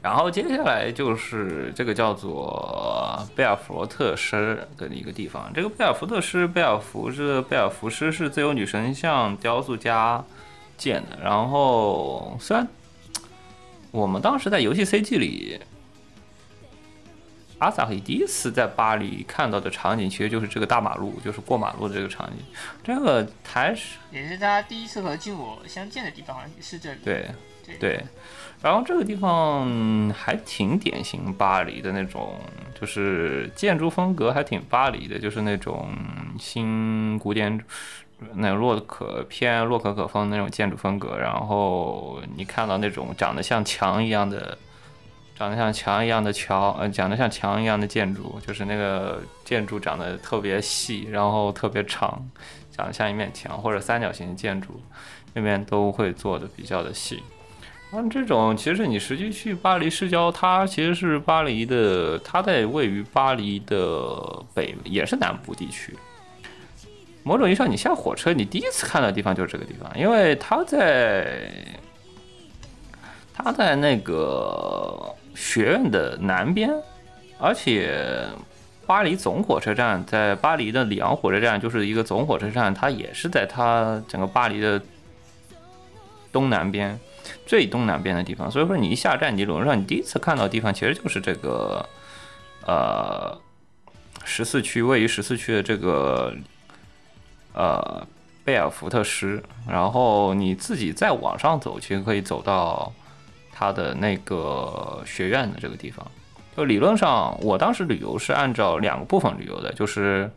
[0.00, 5.50] 然后接下来就是这个叫做贝尔福特诗的一个地方。
[5.54, 10.22] 这个贝尔福特诗，贝尔福是贝尔福诗是自由女神像雕塑家
[10.76, 11.18] 建的。
[11.22, 12.66] 然后虽然
[13.90, 15.60] 我们当时在游戏 CG 里，
[17.58, 22.44] 阿萨黑第一次在巴黎看到的场景，其实就是这个大马路，就是过马路的这个场景。
[22.82, 26.98] 这个还是也是他第一次和君我相见的地方，好像是这里。
[27.04, 27.30] 对
[27.64, 28.04] 对对，
[28.60, 32.34] 然后这个地方还挺典型巴黎的那种，
[32.78, 35.88] 就是建筑风格还挺巴黎的，就是那种
[36.38, 37.58] 新古典，
[38.34, 41.16] 那洛可偏洛可可风那种建筑风格。
[41.18, 44.56] 然后你看到那种长得像墙一样的，
[45.36, 52.24] 长得像墙一样的桥，呃，长得像墙一样的建筑，就是那个建筑长得特别细，然后特别长，
[52.70, 54.80] 长得像一面墙或者三角形建筑，
[55.32, 57.22] 那边都会做的比较的细。
[57.90, 65.96] 像这种，其实你实际去巴黎市郊，它其实是巴黎的，它在位于巴黎的北，也是南部地区。
[67.24, 71.50] 某种意义上，你下火车，你第一次看到的地方就是这个地方，因为它在
[73.32, 76.70] 它在那个学院的南边，
[77.38, 78.26] 而且
[78.86, 84.80] 巴黎总火车站在巴黎的里昂火车站就是一个总火车站，它也是在它整个巴黎的
[86.30, 87.00] 东南边。
[87.46, 91.86] 最东南边的地方，所以说你一下站，你理论上你第一次看到的地方其实就是这个，
[92.66, 93.38] 呃，
[94.24, 96.34] 十四区位于十四区的这个，
[97.54, 98.06] 呃，
[98.44, 99.42] 贝尔福特师。
[99.66, 102.92] 然后你自己再往上走，其实可以走到
[103.50, 106.06] 他的那个学院的这个地方。
[106.56, 110.30] 就理论上，我当时旅游是按照两个部分旅游的，就是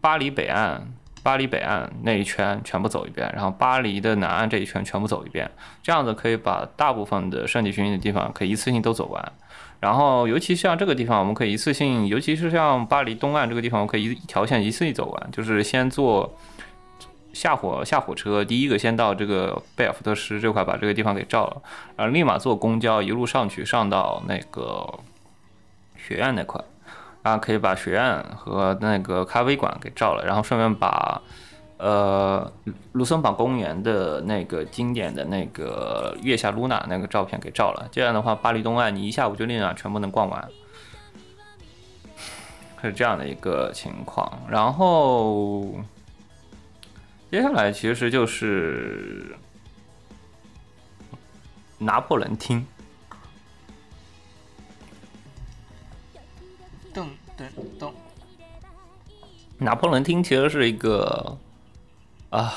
[0.00, 0.86] 巴黎北岸。
[1.22, 5.50] 巴黎北岸那一圈全部走一遍，然后巴黎的南岸这一圈全部走一遍，
[5.82, 9.32] 这样子可以把大部分的圣地巡礼的地方可以一次性都走完。
[9.80, 16.36] 然后，尤其像这个地方，我们可以一次性，尤其是像巴黎东岸这个地方，我可以一条线一次性走完，就是先坐
[17.32, 21.62] 下火下火车，第一个先到这个贝尔福特市这块把这个地方给照了，
[21.96, 24.98] 然后立马坐公交一路上去，上到那个
[25.96, 26.62] 学院那块。
[27.22, 31.20] 然后可以把学院和那个咖啡馆给照了，然后顺便把，
[31.76, 32.50] 呃，
[32.92, 37.88] 卢森堡公园的那个经典的那个月下露娜那个照片给照了。
[37.92, 40.48] 这样的话，巴黎东岸你一下午就立马全部能逛完，
[42.80, 44.40] 是这样的一个情况。
[44.48, 45.74] 然后
[47.30, 49.36] 接下来其实就是
[51.78, 52.66] 拿破仑厅。
[57.40, 57.44] 噔
[57.78, 57.92] 噔噔，
[59.58, 61.38] 拿破仑厅其实是一个
[62.28, 62.52] 啊，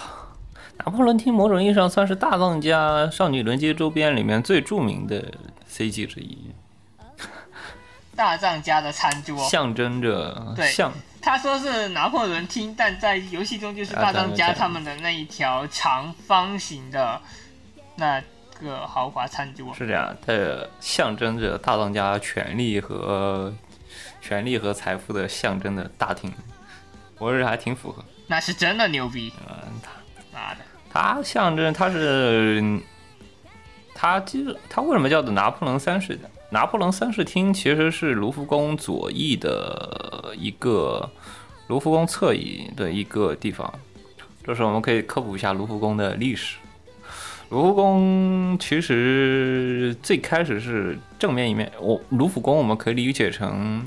[0.77, 5.31] 拿破仑厅某种意义上算是大藏家少女轮街周边里面最著名的
[5.69, 6.51] CG 之一，
[8.13, 10.91] 大藏家的餐桌，象征着对象。
[11.21, 17.21] 他说是拿破仑厅，但在游戏中就是啊大藏家他们的那一条长方形的
[17.95, 18.21] 那
[18.59, 19.73] 个豪华餐桌。
[19.73, 20.33] 是这样，它
[20.81, 23.53] 象征着大藏家权力和
[24.23, 26.31] 权力和财富的象征的大厅，
[27.19, 28.01] 我认为还挺符合。
[28.25, 29.53] 那是真的牛逼，嗯，
[29.83, 29.91] 他
[30.31, 30.61] 妈的！
[30.89, 32.79] 他象征他是
[33.93, 36.17] 他其实它为什么叫做拿破仑三世？
[36.51, 41.11] 拿破仑三世厅其实是卢浮宫左翼的一个
[41.67, 43.71] 卢浮宫侧翼的一个地方。
[44.45, 46.57] 这时候我们可以科普一下卢浮宫的历史。
[47.49, 53.85] 卢浮宫其实最开始是正面一面，我卢浮宫我们可以理解成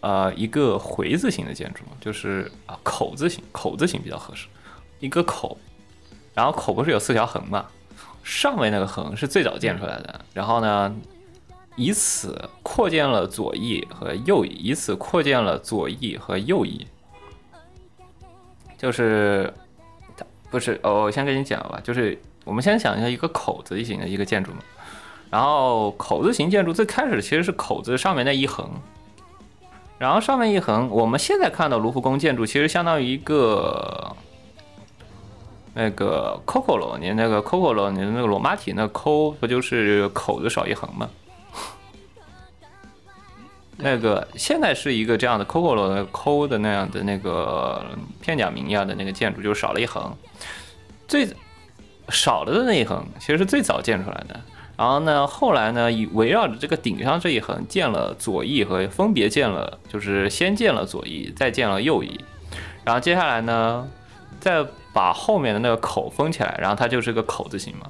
[0.00, 4.46] 呃一个回字形的建筑，就是啊口字形，口字形比较合适，
[5.00, 5.58] 一个口，
[6.34, 7.66] 然后口不是有四条横嘛，
[8.22, 10.94] 上面那个横是最早建出来的，然后呢，
[11.76, 16.86] 以此扩建了左翼和右翼，以此扩建了左翼和右翼，
[18.76, 19.52] 就是
[20.50, 24.58] 不是哦，我先跟你讲吧，就是我们先想一下一个口字形的一个建筑嘛，
[25.30, 28.70] 然后口字形建筑最开始其实是口字上面那一横。
[29.98, 34.16] 然后上面一横，我们现在看到卢浮宫建筑，其实相当于一个
[35.74, 41.10] 那个 COCO 楼，你那个 COCO 楼，你的那个罗马体那抠不就是口子少一横吗？
[43.80, 47.84] 那个现在是一个这样的 COCO 楼的抠的那样的那个
[48.20, 50.16] 片假名一样的那个建筑，就少了一横。
[51.06, 51.28] 最
[52.08, 54.40] 少了的那一横，其实是最早建出来的。
[54.78, 62.24] 然后呢，后来呢，以围绕着这个顶上这一横建了左翼和分别建了，就是先建了左翼，再建了右翼，
[62.84, 63.88] 然后接下来呢，
[64.38, 67.88] 再把后面的那个口封起来，然后它就是个口字形嘛。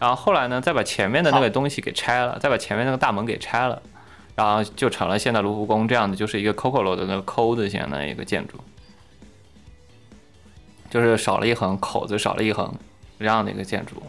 [0.00, 3.82] 然后后来呢，再把前面的那个东西给拆了，再把前面那个大门给拆了，
[4.34, 8.56] 然后就成了现在卢浮宫这样的，就是一个 COCO 楼的那个抠字形的一个建筑，
[10.88, 12.74] 就是少了一横，口子少了一横
[13.18, 14.02] 这样的一个建筑，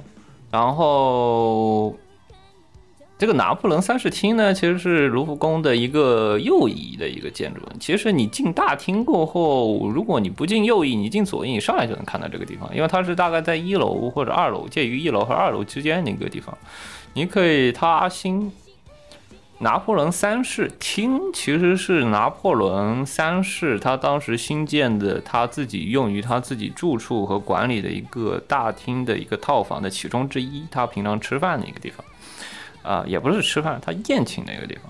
[0.49, 1.93] 然后。
[3.26, 7.61] 这个拿破仑三世厅呢，其实是卢浮宫的一个右翼的一个建筑。
[7.80, 16.55] 其实你进大厅过后，如果你不进右翼，你进左翼，你上来就能看到这个地方，因为它是大概在一楼或者二楼，介于一楼和二楼之间的一个地方。
[17.13, 18.51] 你可以，它新
[19.57, 32.05] 拿破仑三世厅其实是拿破仑三世他当时新建的，他自己用于他自己住处和管理的一个大厅的一个套房的其中之一，他平常吃饭的一个地方。
[32.86, 34.84] 啊，也不是吃饭，他宴请的一个地方，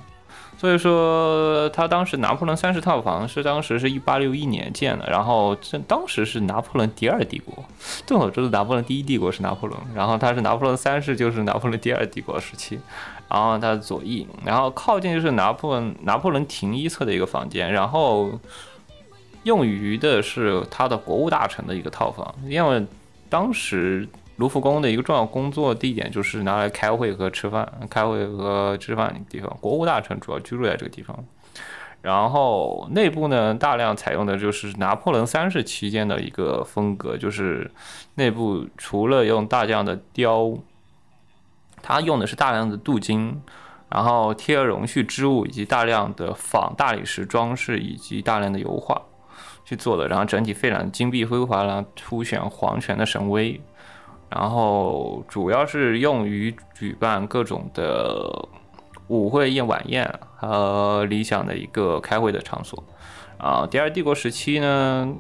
[0.58, 7.64] 所以说他当时拿破仑三世套房是当时是一八六一年建的，然后这当时是拿破仑第二帝国，
[8.06, 12.80] 众所周知，拿破仑第一帝国是拿破仑，然后他是拿破仑三世就是拿破仑第二帝国时期，
[13.30, 18.40] 然后他左翼，然后靠近就是拿破仑拿破仑廷一侧的一个房间，然后
[19.44, 22.86] 用于的是他的国务大臣的一个套房，因为
[23.30, 24.08] 当时。
[24.38, 29.58] 卢浮宫的一个重要工作地点就是拿来开会和吃饭、开会和吃饭的地方。
[29.62, 31.24] 国务大臣主要居住在这个地方。
[32.02, 37.72] 然后内部呢，大量采用的就是拿破仑三世期间的一个风格，就是
[38.14, 40.54] 内部除了用大量的雕，
[41.82, 43.42] 它用的是大量的镀金，
[43.90, 49.02] 然后贴绒絮织物以及大量的仿大理石装饰以及大量的油画
[49.64, 53.60] 去做的，然后整体非常金碧辉煌，然后凸显皇权的神威。
[54.30, 58.48] 然后主要是用于举办各种的
[59.08, 62.84] 舞会宴晚宴和理想的一个开会的场所。
[63.38, 65.16] 啊，第二帝国时期呢，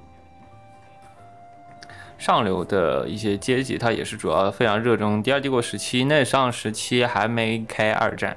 [2.17, 5.21] 上流的一些阶级，它也是主要非常热衷。
[5.21, 8.35] 第二帝国时期那上时期还没开二战，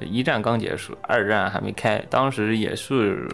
[0.00, 3.28] 一战刚结束，二战还没开，当时也是。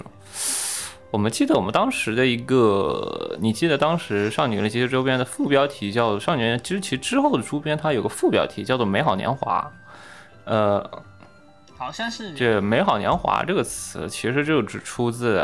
[1.11, 9.73] 我们记得我们当时的一个，你记得当时《少女的这些周边》的副标题叫《少女之其之后的周边》，它有个副标题叫做《美好年华》。
[10.51, 11.03] 呃，
[11.79, 15.43] 好像是这“美好年华”这个词，其实就只出自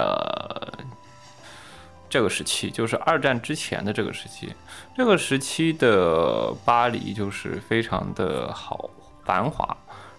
[2.10, 4.52] 这个时期，就是二战之前的这个时期。
[4.94, 8.90] 这个时期的巴黎就是非常的好
[9.24, 9.74] 繁华，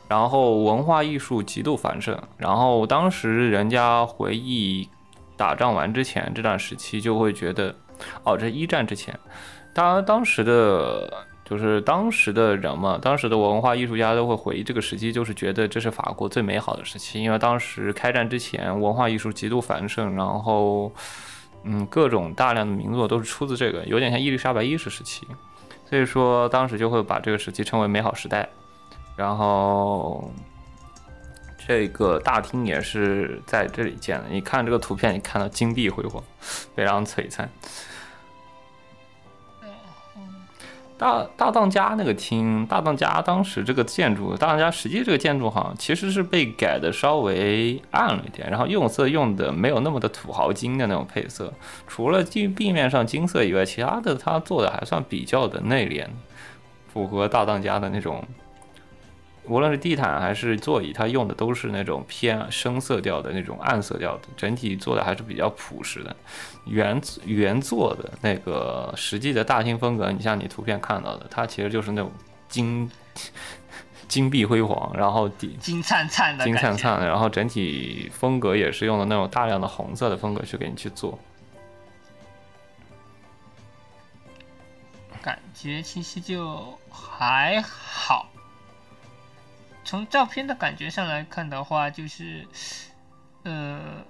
[0.07, 4.89] 然后文化艺术极度繁盛，然后当时人家回忆。
[5.37, 7.75] 打仗完之前这段时期就会觉得，
[8.23, 9.17] 哦，这一战之前，
[9.73, 20.91] 当当时的就是当时的人嘛，当时的文化艺术家都会回忆这个时期，就是觉得这是法国最美好的时期，因为当时开战之前文化艺术极度繁盛，然后
[21.63, 25.27] 嗯，各种大量的名作都是出自这个，有点像伊丽莎白一世时期，
[25.85, 28.47] 所以说当时就会把这个时期称为美好时代，
[29.15, 30.31] 然后。
[31.67, 34.25] 这个大厅也是在这里建的。
[34.29, 36.23] 你看这个图片，你看到金碧辉煌，
[36.75, 37.49] 非常璀璨。
[40.97, 51.53] 大大当家那个厅，大当家当时这个建筑，大当家实际这个建筑好像其实是被改的稍微暗了一点，然后用色用的没有那么的土豪金的那种配色，
[51.85, 56.07] 除了地地面上金色以外，其他的它做的还算比较的内敛，
[56.93, 58.23] 符合大当家的那种。
[59.47, 66.15] 无论是地毯还是座椅，它用的都是那种偏深色调的那种暗色调的，整体做的还是比较朴实的。
[66.65, 72.11] 原原作的那个实际的大厅风格，你像你图片看到的，它其实就是那种
[72.47, 72.89] 金
[74.07, 81.17] 金碧辉煌，然后底金灿灿的金，灿灿的，然后整体风格也是用的那种大量的红色的风格去给你去做。
[85.21, 88.29] 感觉其实就还好。
[89.85, 92.47] 从照片的感觉上来看的话，就是，
[93.43, 94.03] 呃，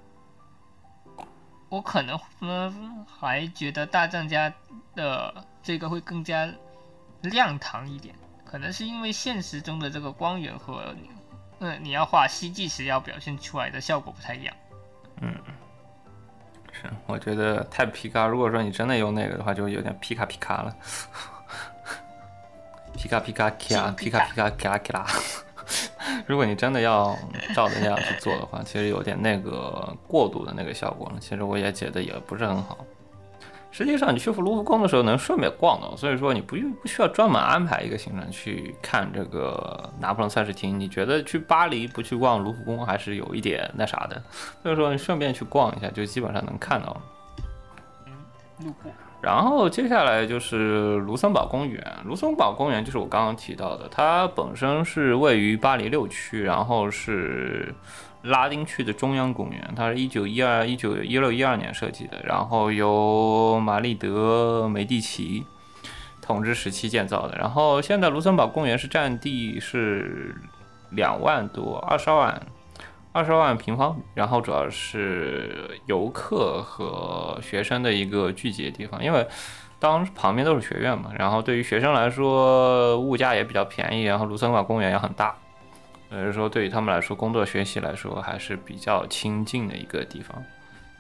[1.68, 4.52] 我可能嗯还觉得大藏家
[4.96, 6.50] 的这个会更加
[7.22, 8.16] 亮堂一点，
[8.46, 10.96] 可能是因为现实中的这个光源和，
[11.60, 14.56] 呃，你要画 CG 时要表现出来的效果不太一样。
[15.22, 15.36] 嗯
[16.72, 18.26] 是，我觉得太皮卡。
[18.28, 20.76] 如果说你真的用那个的话，就有点皮卡皮卡了。
[22.98, 25.06] 皮卡皮卡卡，皮卡皮卡卡卡。
[26.28, 27.18] 如果你真的要
[27.56, 31.16] 照着那样去做的话，其实有点那个过度的那个效果了。
[31.20, 32.78] 其实我也觉得也不是很好。
[33.72, 40.80] 实际上，你去卢浮宫的时候能顺便逛的，所以说你不用不需要专门安排一个行程去看这个拿破仑三世厅。
[40.80, 44.24] 你觉得去巴黎不去逛卢浮宫还是有一点那啥的，
[44.64, 47.02] 所以说你顺便去逛一下，就基本上能看到了。
[48.60, 48.90] 路过，
[49.26, 51.84] 然后接下来就是卢森堡公园。
[52.06, 57.74] 卢森堡公园就是我刚刚提到的，它本身是位于巴黎六区，然后是
[58.22, 59.74] 拉丁区的中央公园。
[59.76, 65.44] 它是一九一二、一九一六、一二年设计的，然后由玛丽德梅蒂奇
[66.22, 67.36] 统治时期建造的。
[67.36, 70.36] 然后现在卢森堡公园是占地是
[70.92, 72.42] 两万多，二十二万。
[73.16, 79.26] 二十万平方，然后主要是游客和学生的一个聚集的地方，因为
[79.80, 85.34] 当旁边都是学院嘛，然后对于学生来说物价也比较便宜，然后卢森堡公园也很大，
[86.10, 90.44] 所以说对于他们来说，工作学习来说还是比较亲近的一个地方，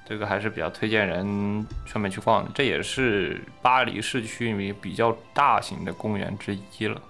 [0.07, 7.01] 这个还是比较推荐人顺便去逛的，这也是巴黎市区里面比较大型的公园之一了。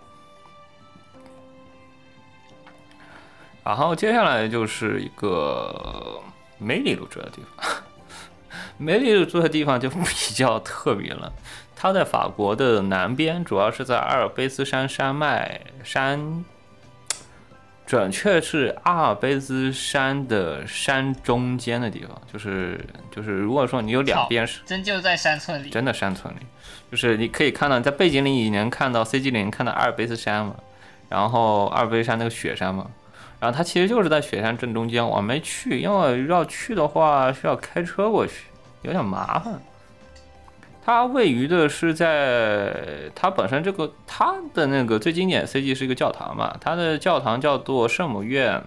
[3.65, 6.21] 然后接下来就是一个
[6.59, 7.65] 梅里路住的地方，
[8.77, 11.33] 梅里路住的地方就比较特别了。
[11.75, 16.45] 它在法国的南边，主要是在阿尔卑斯山山脉山，
[17.85, 22.79] 准确是阿尔卑斯山的山中间的地方，就是
[23.11, 25.69] 就是如果说你有两边是真就在山村里。
[25.69, 26.39] 真的山村里，
[26.89, 30.55] 就是你可以看到在背景里你能看到 CG 里能看到阿尔卑斯山嘛，
[31.09, 32.89] 然后阿尔卑斯山那个雪山嘛，
[33.39, 38.45] 然后它其实就是在雪山正中间，我没去，因为要去的话需要开车过去，
[38.81, 39.59] 有点麻烦。
[40.83, 42.71] 它位于的是在
[43.15, 48.63] 它本身这个它的那个最经典 CG 是一个教堂嘛，它的教堂叫做圣母院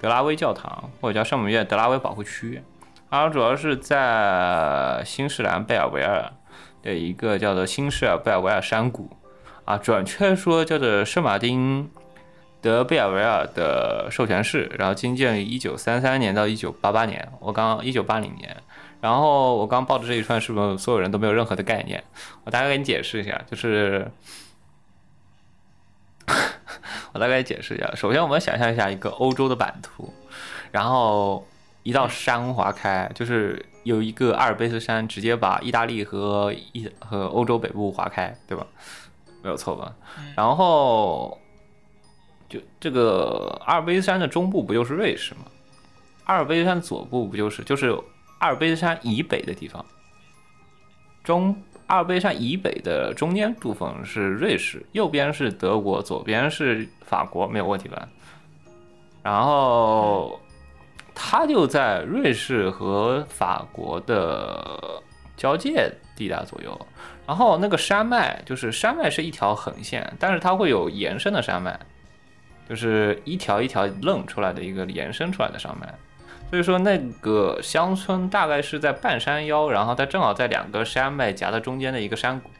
[0.00, 2.62] 德拉威教堂，或者叫圣母院德拉威保护区，
[3.10, 6.32] 然后主要是在新西兰贝尔维尔
[6.82, 9.10] 的一个叫做新士尔贝尔维尔山谷
[9.64, 11.90] 啊，准确说叫做圣马丁。
[12.66, 18.56] 德贝尔维尔的授权室，然后兴建于一九三三年到一九八八年，我刚一九八零年。
[19.00, 22.02] 然后我刚报的这一串是不是所有人都没有任何的概念？
[22.42, 24.10] 我大概给你解释一下，就是
[27.12, 27.88] 我大概解释一下。
[27.94, 30.12] 首先，我们想象一下一个欧洲的版图，
[30.72, 31.46] 然后
[31.84, 38.66] 一道山划开，就是有一个阿尔卑斯山直接把意大利和意和欧洲北部划开，对吧？
[39.42, 39.94] 没有错吧？
[40.34, 41.38] 然后
[42.48, 45.42] 就这个阿尔卑斯山的中部不就是瑞士吗？
[46.24, 47.90] 阿尔卑斯山左部不就是就是
[48.38, 49.84] 阿尔卑斯山以北的地方？
[51.22, 58.08] 中阿尔卑斯山以北的中间部分是瑞士，右边是德国，左边是法国，没有问题吧？
[59.22, 60.40] 然后
[61.14, 65.02] 它就在瑞士和法国的
[65.36, 66.86] 交界地带左右。
[67.26, 71.76] 然后那个山脉就是山脉是一条横线，但是它会有延伸的山脉，
[72.68, 75.94] 就是一条一条愣出来的一个延伸出来的山脉。
[76.48, 82.50] 所以说那个乡村大概是在半山腰，然后它正好在两个山脉夹在中间的一个山谷，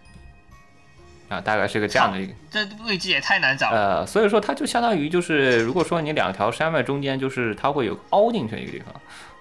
[1.28, 2.32] 啊，大概是个这样的一个。
[2.50, 4.00] 这位置也太难找了。
[4.00, 8.92] 呃，所以说它就相当于就是，如果说你两条山脉中间就是它会有凹进去的一个地方，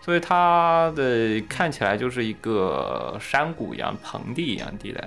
[0.01, 5.01] 所以它的看起来就是一个山谷一样、盆地一样地带。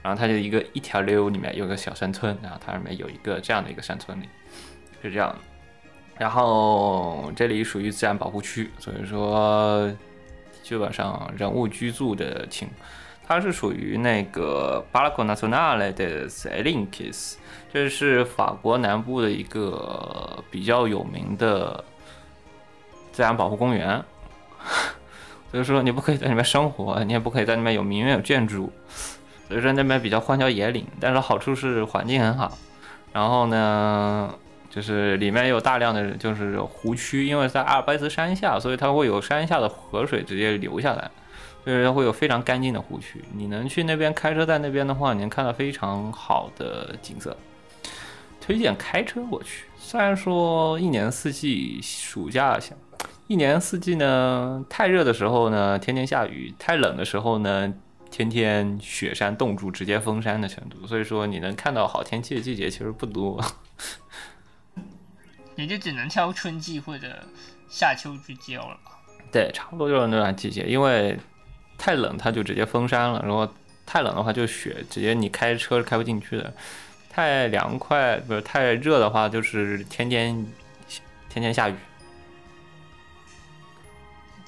[0.00, 4.28] 然后它就一个一条溜里面有个小山村，然后它里面有一个这样的一个山村里，
[5.02, 5.34] 是这样。
[6.18, 9.88] 然后这里属于自然保护区，所以说
[10.64, 12.68] 基本上人物居住的情，
[13.24, 17.34] 它是属于那个巴拉 n 纳 n 纳 e 的 Salinkis，
[17.72, 21.84] 这是法国南部的一个比较有名的
[23.12, 24.02] 自然保护公园。
[25.52, 28.72] 所以说你不可以在里面生活，你也不可以在里面有名园有建筑，
[29.46, 32.58] 所以说那边比较荒郊野岭，但是好处是环境很好。
[33.12, 34.34] 然后呢？
[34.70, 41.10] 就是里面有大量的就是湖区，因为在阿尔卑斯山下，所以它会有山下的河水直接流下来，
[41.64, 43.24] 所以会有非常干净的湖区。
[43.34, 47.36] 你能去那边开车，在那边的话，你能看到非常好的景色。
[48.40, 49.64] 推荐开车过去。
[49.76, 52.76] 虽然说一年四季，暑假想
[53.26, 57.70] 一年四季呢，太热的时候呢，天天下雨；太冷的时候呢，
[58.10, 60.86] 天天雪山冻住，直接封山的程度。
[60.86, 63.38] 所以说，你能看到好天气的季节其实不多。
[65.58, 67.20] 也就只能挑春季或者
[67.68, 68.92] 夏秋之交了吧。
[69.32, 71.18] 对，差不多就是那段季节，因为
[71.76, 73.52] 太冷它就直接封山了，然后
[73.84, 76.54] 太冷的话就雪，直接你开车是开不进去的。
[77.10, 80.46] 太凉快不是太热的话，就是天天
[81.28, 81.74] 天天下雨。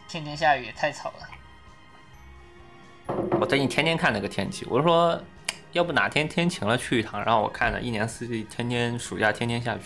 [0.08, 1.28] 天天下雨也太吵了。
[3.40, 5.20] 我最近天天看那个天气，我说
[5.72, 9.80] 要不哪天天晴了去一趟，然后我看了一年四季天天暑假天天下雨。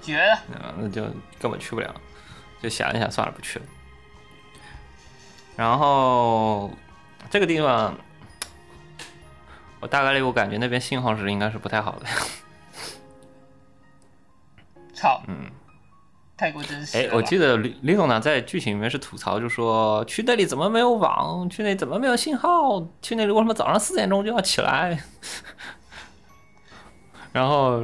[0.00, 0.38] 绝了！
[0.52, 1.02] 嗯，那就
[1.38, 1.94] 根本去不了，
[2.62, 3.64] 就想一想，算了，不去了。
[5.56, 6.70] 然后
[7.30, 7.94] 这个地方，
[9.80, 12.06] 我大概率我感觉那边信号是应该是不太好的。
[14.94, 15.22] 操！
[15.28, 15.50] 嗯，
[16.36, 16.98] 太过真实。
[16.98, 21.48] 哎，我记得李李总呢在剧情里面是吐槽，就说去那里怎么没有网？
[21.48, 22.86] 去那里怎么没有信号？
[23.02, 25.02] 去那里为什么早上四点钟就要起来？
[27.32, 27.82] 然后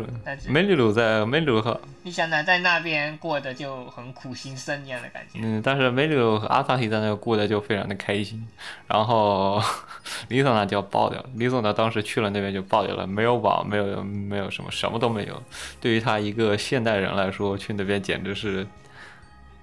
[0.49, 5.38] 梅里鲁在梅里鲁和你想呢，在那边过得就很苦行僧一样的感觉。
[5.40, 8.44] 嗯，但是梅里鲁和阿萨希在那过得就非常的开心。
[8.88, 9.62] 然后
[10.28, 15.40] 李总呢就要爆掉了，李总呢当时去了那边就爆掉了，没有网，没有没有什么，什么都没有。
[15.80, 18.66] 对于他一个现代人来说，去那边简直是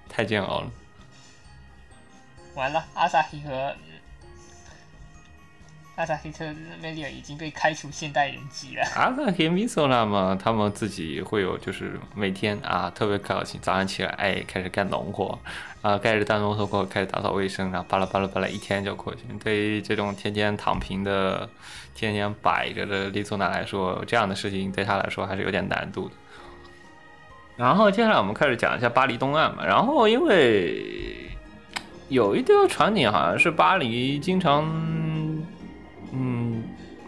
[0.08, 0.70] 太煎熬了。
[2.54, 3.74] 完了，阿萨希和。
[5.96, 6.44] 阿萨黑特
[6.82, 8.82] 梅里尔已经被开除现代人籍了。
[8.96, 15.38] 阿萨黑米索拉嘛，他们自己会有，就是每天啊特别高兴，早上起来哎开始干农活，
[15.82, 19.20] 啊盖着大农头过开始打扫卫生，然后巴拉巴拉巴拉一天就过去。
[19.42, 21.48] 对于这种天天躺平的、
[21.94, 26.14] 天天摆着的利索纳来说，这样的事情对他来说还是有点难度的。
[27.56, 31.30] 然后接下来我们开始讲一下巴黎东岸嘛，然后因为
[32.08, 35.13] 有一条场景好像是巴黎经常。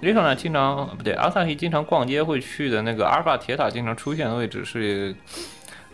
[0.00, 5.14] 嗯，里头呢经常不对，阿萨希经常逛街会去的那个阿尔法铁塔经常出现的位置是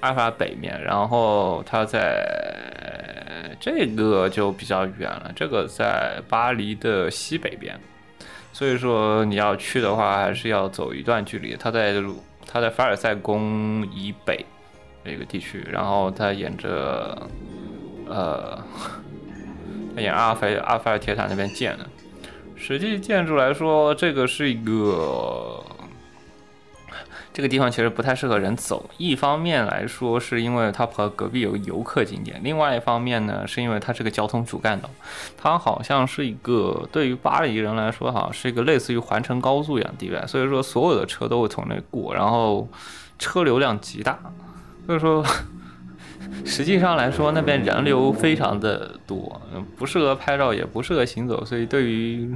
[0.01, 7.79] 阿尔法北面，然后它在这个就比较远了，这个在巴黎的西北边，
[8.53, 11.57] 所以说你要去的话还是要走一段距离。
[11.57, 14.45] 它在路，它在凡尔赛宫以北
[15.05, 17.29] 那个地区，然后它沿着
[18.09, 18.61] 呃，
[19.95, 21.87] 它沿阿尔法阿尔法铁塔那边建的。
[22.65, 25.61] 实际建筑来说，这个是一个
[27.33, 28.89] 这个地方其实不太适合人走。
[28.99, 34.89] 一方面来说，是因为它和隔壁有游客景点；另外一方面呢，是因为它是个交通主干道，
[35.37, 40.25] 它好像是一个对于巴黎人来说，好像是一个类似于环城高速一样的地带。
[40.25, 42.69] 所以说，所有的车都会从那过，然后
[43.19, 44.17] 车流量极大。
[44.87, 45.27] 所以说。
[46.47, 49.41] 实际上来说，那边人流非常的多，
[49.77, 52.33] 不适合拍照，也不适合行走，所以对于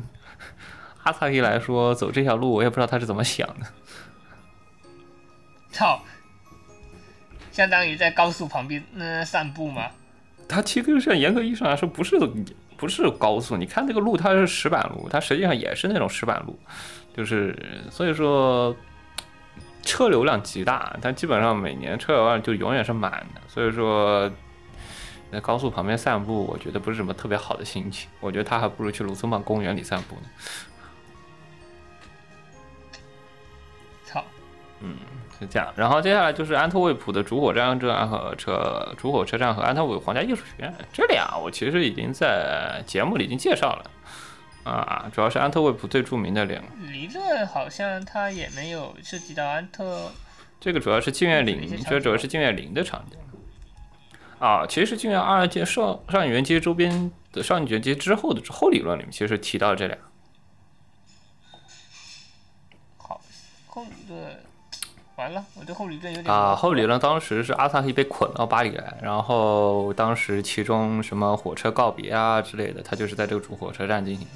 [1.06, 3.66] 阿萨伊来说，走这条路，我也不知道他是怎么想的。
[5.70, 6.02] 操，
[7.52, 9.84] 相当于在高速旁边那散步吗？
[10.48, 12.18] 它其实上严格意义上来说，不是
[12.76, 13.56] 不是高速。
[13.56, 16.58] 你看这个路，它是石板路，它实际上也是那种石板路，
[17.16, 17.56] 就是
[17.90, 18.76] 所以说。
[19.82, 24.28] 车流量极大，但基本上每年车流量就永远是满的，所以说
[25.30, 28.10] 在高速旁边散步，我觉得不是什么特别好的心情。
[28.18, 30.22] 我觉得他还不如去卢森堡公园里散步呢。
[34.86, 34.96] 嗯，
[35.38, 35.72] 是这样。
[35.76, 43.90] 然后接下来就是安特卫普的主火车站和车主火车站和安特卫普皇家艺术学院，这俩我其实已经在节目里已经介绍了。
[44.64, 46.68] 啊，主要是安特卫普最著名的两个。
[46.90, 50.10] 离这好像它也没有涉及到安特。
[50.58, 53.18] 这个主要是静月岭，这主要是静月岭的场景。
[54.38, 59.96] 啊，其实静月二街上上影园街周边的上影园街之后的后理论里面，其实提到这俩。
[63.68, 64.36] 后理论，
[65.16, 74.28] 完了，我对后理论有点啊，后理论当时是阿萨希被捆到巴黎来，然后当时其中什么火车告别啊之类的，他就是在这个主火车站进行。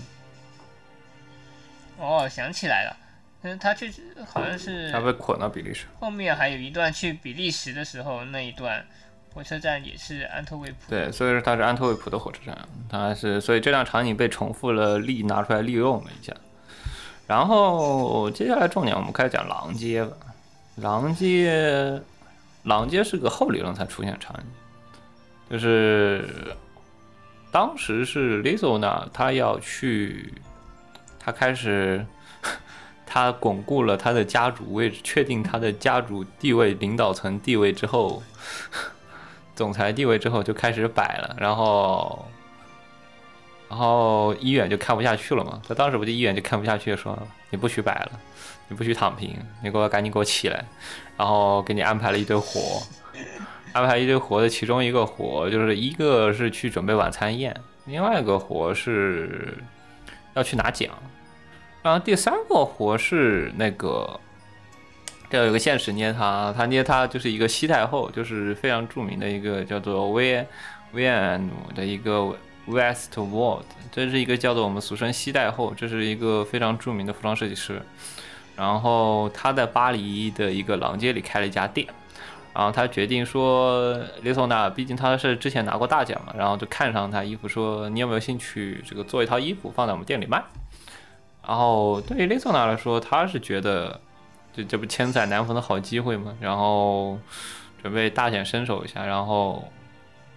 [1.99, 2.97] 哦，想起来了，
[3.43, 5.85] 嗯，他确实好像是他被捆到比利时。
[6.01, 8.83] 后面还有一段去比利时的时候，那一段
[9.35, 10.77] 火车站也是安特卫普。
[10.89, 12.57] 对，所以说它是安特卫普的火车站，
[12.89, 16.35] 它是所以这辆场景被重复了利拿出来利用了一下。
[17.27, 20.17] 然后接下来重点我们开始讲狼街吧。
[20.77, 22.01] 狼街，
[22.65, 24.43] 狼街是个后理论才出现场景，
[25.51, 26.57] 就是
[27.51, 30.33] 当时是 Lizzo 呢，他要去，
[31.19, 32.05] 他开始。
[33.13, 38.23] 他巩固了他的家主位置，确定他的家主地位、领导层地位之后，
[39.57, 42.25] 总裁地位之后就开始摆了，然后，
[43.69, 45.61] 然后医院就看不下去了嘛。
[45.67, 47.19] 他当时不就医院就看不下去，说
[47.51, 48.13] 你不许摆了，
[48.71, 50.65] 你不许躺平，你给我赶紧给我起来，
[51.19, 52.83] 然后给你安排了一堆活，
[53.75, 57.55] 安排一堆活的其中一个活就是一个是去准备晚餐宴，
[57.85, 59.59] 另外一个活是
[60.35, 60.89] 要去拿奖，
[61.83, 64.19] 然后第三个活是那个。
[65.33, 70.45] 这有个现实捏他，他捏他就是一个西太后，就是非常著名的一个叫做威
[70.91, 73.63] 威安努的一个 Westward，
[73.93, 77.81] 这是一个叫做我们俗称西太后，这是一个非常著名的服装设计师。
[78.61, 81.87] 然后他在巴黎的一个廊街里开了一家店，
[82.55, 90.43] 然后他决定说，雷索娜，毕竟他是之前拿过大奖嘛，然后就看上他衣服，说你有没有兴趣这个做一套衣服放在我们店里卖？
[91.49, 94.01] 然后对于雷索娜来说，他是觉得。
[94.53, 97.17] 这这不千载难逢的好机会嘛，然后
[97.81, 99.71] 准备大显身手一下，然后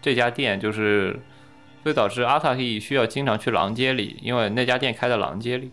[0.03, 1.19] 这家店就是
[1.83, 5.71] 会导致阿萨希需要经常去廊街里，因为那家店开在廊街里，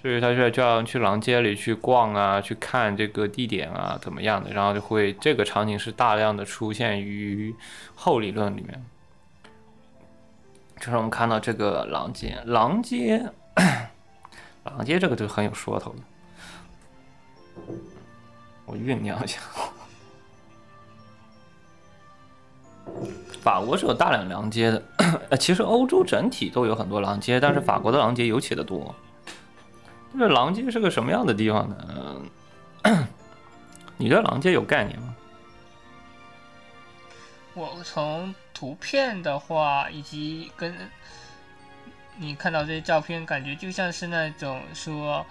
[0.00, 7.54] 所以他就就要去廊街里去逛啊，去看这个地点啊怎么样的，然后就会这个场景是大量的出现于
[7.94, 8.82] 后理论里面，
[10.78, 13.30] 就是我们看到这个廊街，廊街，
[14.64, 15.98] 廊街这个就很有说头的。
[18.64, 19.38] 我酝酿一下。
[23.42, 24.82] 法国是有大量廊街的，
[25.28, 28.94] 呃，其实欧洲整体都有很多廊街，但是法国的廊街尤其的多。
[30.18, 32.22] 这廊街是个什么样的地方呢？
[33.96, 35.14] 你对廊街有概念吗？
[37.54, 40.74] 我从图片的话，以及跟
[42.16, 45.24] 你看到这些照片，感觉就像是那种说，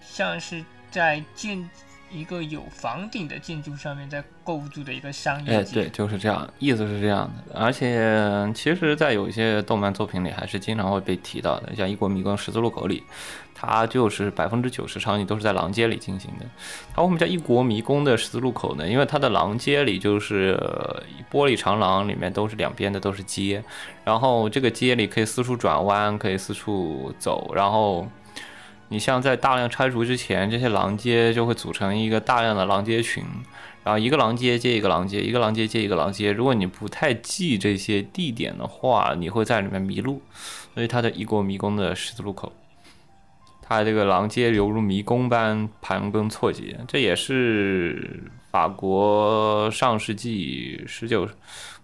[0.00, 0.64] 像是。
[0.92, 1.70] 在建
[2.10, 5.56] 一个有房顶的建筑上面，在构筑的一个商业。
[5.56, 7.58] 哎，对，就是这样，意思是这样的。
[7.58, 13.02] 而且，其实，在有一些动漫作品里，还是经常会被提到的，像《一国迷宫十字路口》里，
[13.62, 16.44] 它就是百分之九十场景都是在廊街里进行的。
[16.92, 18.88] 它为什么叫一国迷宫的十字路口呢？
[18.88, 20.58] 因为它的廊街里就是
[21.30, 23.62] 玻璃长廊，里面都是两边的都是街，
[24.04, 28.08] 然后这个街里可以四处转弯，可以四处走，然后。
[28.88, 33.24] 你像在大量拆除之前，这些廊街就会组成一个大量的廊街群，
[33.82, 36.30] 然后一个廊街接一个廊街，一个廊街接一个廊街。
[36.30, 40.20] 如果你不太记这些地点的话，你会在里面迷路。
[40.74, 42.52] 所以它的一国迷宫的十字路口，
[43.62, 46.78] 它这个廊街犹如迷宫般盘根错节。
[46.86, 51.26] 这也是法国上世纪十九，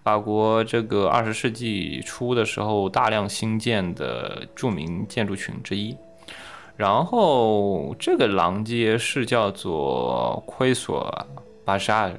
[0.02, 5.96] 法国这个二十世纪初的时候大量兴建的著名建筑群之一。
[6.76, 11.12] 然后这个廊街是叫做奎索
[11.64, 12.12] 巴沙，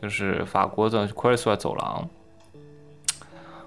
[0.00, 2.08] 就是法国的奎索走廊。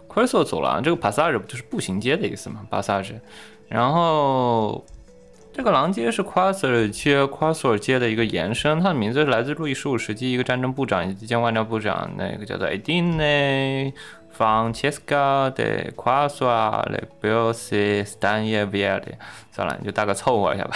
[0.07, 3.15] 奎索走廊这个 passage 不就是步行街的意思吗？passage。
[3.67, 4.85] 然后
[5.53, 13.93] 这个廊街是夸索尔街夸索尔街的一个延伸，它的名字是来自路易十五时期一个战争部长以及兼外交部长，那个叫做 Edine。
[14.33, 19.13] Francesca de Quasua le Belsi Stanivielli，
[19.51, 20.71] 算了，你就大概凑合一下吧。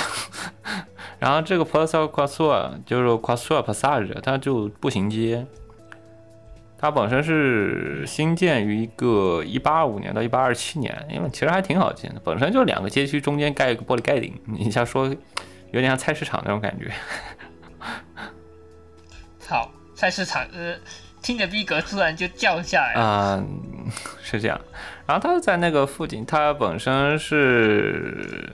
[1.18, 5.48] 然后这个 p a s a Quasua 就是 Quasua Passage，它就步行街。
[6.86, 16.92] 它本身是新建于一个1825年到一八二七年，因为其实还挺好建的，本身就两个街区中间盖一个玻璃盖顶，你像说有点像菜市场那种感觉。
[19.50, 20.76] 好，菜市场呃。
[21.24, 23.44] 听着逼格突然就降下来啊，
[24.22, 24.62] 是这样。
[25.08, 28.54] 然后他在那个附近，他本身是，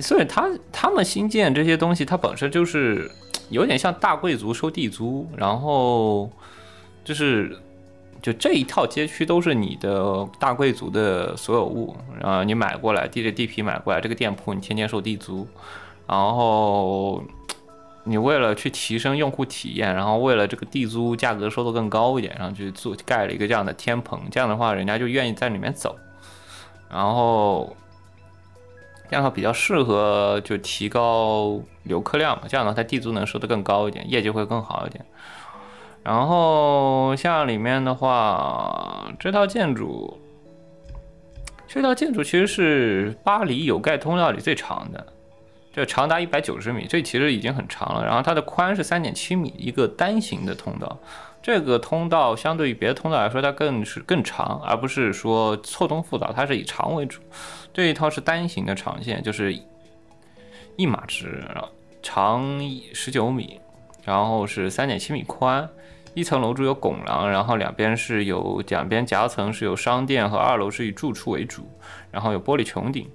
[0.00, 3.08] 所以他他们新建这些东西，它本身就是
[3.50, 6.28] 有点像大贵族收地租，然后
[7.08, 7.58] 就是
[8.20, 15.48] 就这一套街区都是你的大贵族的所有物，然后你买过来，地着地皮买过来这个店铺，你天天收地租，
[16.06, 17.22] 然后
[18.04, 25.96] 你为了去提升用户体验，然后为了这个地租价格收得更高一点，然后去做盖了一个这样的天棚，这样的话人家就愿意在里面走，
[26.90, 27.74] 然后
[29.08, 35.06] 这样的话比较适合就提高游客量嘛，这样的话它地租能收得更高一点，业绩会更好一点。
[36.08, 40.18] 然后像里面的话，这套建筑，
[41.66, 45.06] 这套建筑其实是巴黎有盖通道里最长的。
[45.70, 48.02] 这长达一百九十米，这其实已经很长了。
[48.06, 50.98] 然后它的宽是三点七米，一个单行的通道。
[51.42, 57.20] 这个通道相对于别的通道来说，它更是更长，而不是说错综复杂，它是以长为主。
[57.70, 59.54] 这一套是单行的长线，就是
[60.76, 61.46] 一码直，
[62.02, 62.42] 长
[62.94, 63.60] 十九米，
[64.06, 65.68] 然后是三点七米宽。
[66.18, 71.70] 一层楼主有拱廊，然后两边是有两边夹层是有商店和二楼是以住处为主，
[72.10, 73.08] 然后有玻璃穹顶。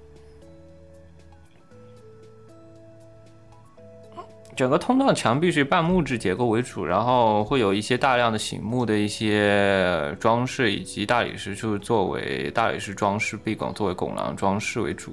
[4.56, 15.12] 整个通道墙壁是半木质结构为主，然后会有一些大量的醒目的一些装饰，以及大理石就是作为大理石装饰壁拱作为拱廊装饰为主。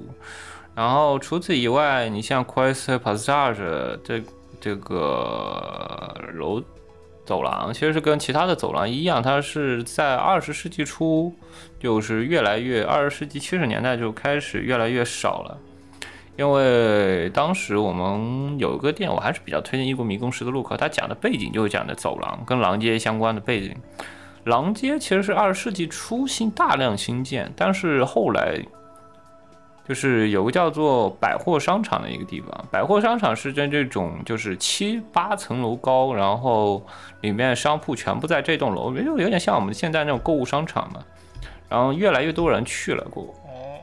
[0.74, 4.22] 然后除此以外，你像 Quest Passage 这
[4.60, 6.62] 这个楼
[7.24, 11.32] 走廊，其实是跟其他的走廊一样，它是在二十世纪初
[11.78, 15.58] 就是越来越，二十世纪七十年代就开始越来越少了。
[16.36, 23.76] 因为当时我们有一个店，我还是比较推荐《异国迷宫十字路口》，它讲的背景就是讲的走廊跟廊街相关的背景。
[24.44, 28.58] 廊街其实是二十世纪初新大量新建，但是后来
[29.88, 36.84] 就是有个叫做百货商场的一个地方，百货商场是在这种就是七八层楼高，然后
[37.20, 41.04] 里面商铺全部在这栋楼，就有点像我们现在那种购物商场嘛。
[41.68, 43.24] 然后越来越多人去了过。
[43.44, 43.80] 哦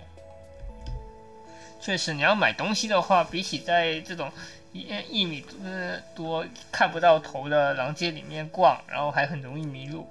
[1.80, 4.32] 确实，你要买东西的话，比起在这种
[4.74, 5.44] 一一米
[6.14, 10.08] 多看不到头的廊街里面逛，然后还很容易迷路，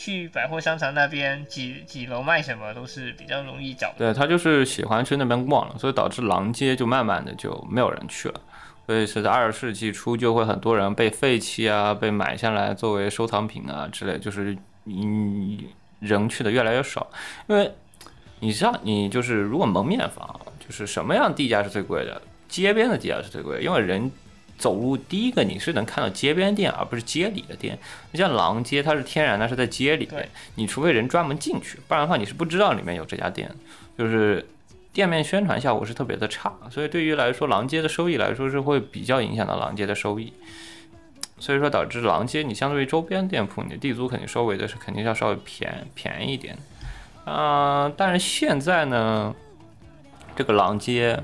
[0.00, 3.92] 去百货商场那边几几楼卖什么都是比较容易找。
[3.98, 8.40] 对他就是喜欢去那边逛了，所以导致廊街就慢慢的就没有人去了。
[8.86, 15.58] 所以是在二十世纪初就会很多人被废弃啊，被买下来作为收藏品啊之类，就是嗯
[15.98, 17.06] 人去的越来越少，
[17.46, 17.70] 因为
[18.38, 20.40] 你知道，你就是如果蒙面房。
[20.66, 22.22] 就是什么样地价是最贵的？
[22.46, 24.08] 街边的地价是最贵，因为人
[24.60, 27.76] 走路第一个你是能看到街边店，而不是街里的店。
[28.12, 33.50] 你像廊街，它是天然的，是在街里面，你除非人专门进去，不然的话你是不知道里面有这家店。
[33.98, 34.46] 就是
[34.92, 40.32] 店面宣传效果是特别的差，所以对于来说，廊街的收益来说是会比较影响到廊街的收益。
[41.38, 46.56] 所以说导致廊街你相对于周边店铺，你的地租肯定收为的是肯定要稍微便便宜一点。
[47.24, 49.34] 啊，但是现在呢？
[50.36, 51.20] 这个廊街，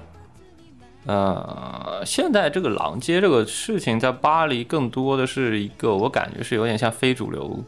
[1.06, 7.64] 呃，现在这个狼街这个事情在巴黎更多的是一个，我感觉是有点像非主流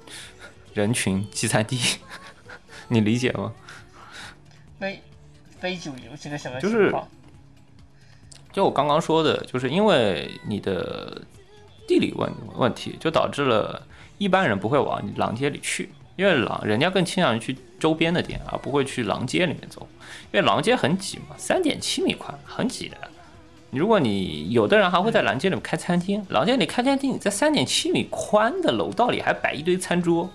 [0.75, 1.79] 人群集散地，
[2.89, 3.53] 你理解吗？
[4.79, 5.03] 非
[5.61, 6.93] 非主流是个什么就是
[8.53, 11.23] 就我刚刚说的，就是因为你的
[11.87, 13.87] 地理问问题，就导致了
[14.19, 19.87] 一般人不会往狼街里去，因为狼人家更倾向于去周边的店，而不会去狼街里面走。
[20.33, 22.97] 因为狼街很挤嘛，三点七米宽，很挤的。
[23.71, 30.29] 如果你有的人还会在廊街里面开餐厅，廊街里开餐厅，你在三点七米宽的楼道里还摆一堆餐桌，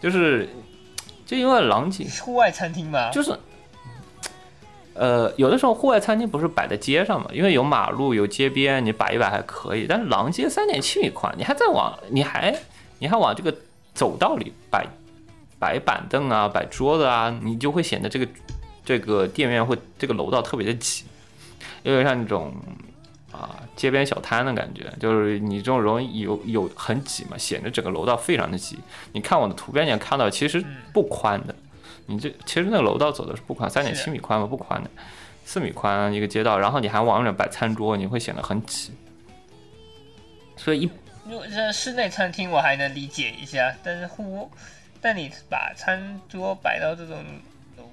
[0.00, 0.48] 就是
[1.26, 3.36] 就因为廊街户外餐厅嘛，就是
[4.94, 9.86] 呃，有的时候户外餐厅不是摆在街上嘛，因为有马路有街边，你摆一摆还可以。
[9.88, 12.56] 但是廊街三点七米宽，你还在往你还
[12.98, 13.54] 你还往这个
[13.94, 14.86] 走道里摆。
[15.60, 18.28] 摆板凳啊，摆桌子啊，你就会显得这个
[18.84, 21.02] 这个店面会这个楼道特别的挤，
[21.92, 22.54] 有点像那种
[23.32, 28.78] 啊街边小摊的感觉，就是你这种容易有有很挤嘛，显得整个楼道非常的挤。
[29.12, 31.54] 你看我的图片，你也看到其实不宽的，
[32.06, 34.90] 你这其实那个楼道走的是不宽，三点七米宽嘛，不宽的，
[35.44, 38.92] 四米宽一个街道，然后你还往里摆餐桌，你会显得很挤。
[40.56, 40.90] 所以一
[41.24, 44.50] 如果这室内餐厅我还能理解一下，但是户
[45.00, 47.47] 但你把餐桌摆到这种楼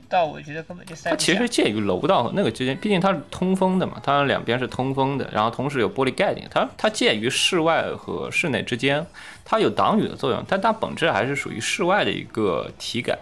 [0.09, 9.05] 道，我觉得根本就塞它其实介于楼道和那个之间，毕竟它是通风的嘛，它两边是通风的，然后同时有玻璃盖顶，它它介于室外和室内之间，
[9.43, 13.17] 它有挡雨的作用，但它本质还是属于室外的一个体感，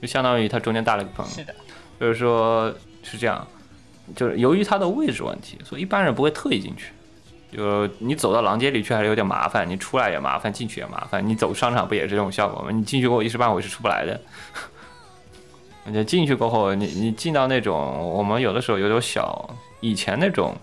[0.00, 1.26] 就相当于它中间搭了个棚。
[1.26, 1.54] 是的，
[1.98, 3.46] 就是说是这样，
[4.14, 6.92] 就是由于它的位置问题，所以一般人不会特意进去。
[7.50, 11.26] 就你走到廊街里去还是有点麻烦，你出来也麻烦，进去也麻烦。
[11.26, 12.68] 你走商场不也是这种效果吗？
[12.70, 14.20] 你进去过后一时半会是出不来的。
[15.90, 17.76] 你进去过后，你你进到那种
[18.10, 19.48] 我们有的时候有点小
[19.80, 20.54] 以前那种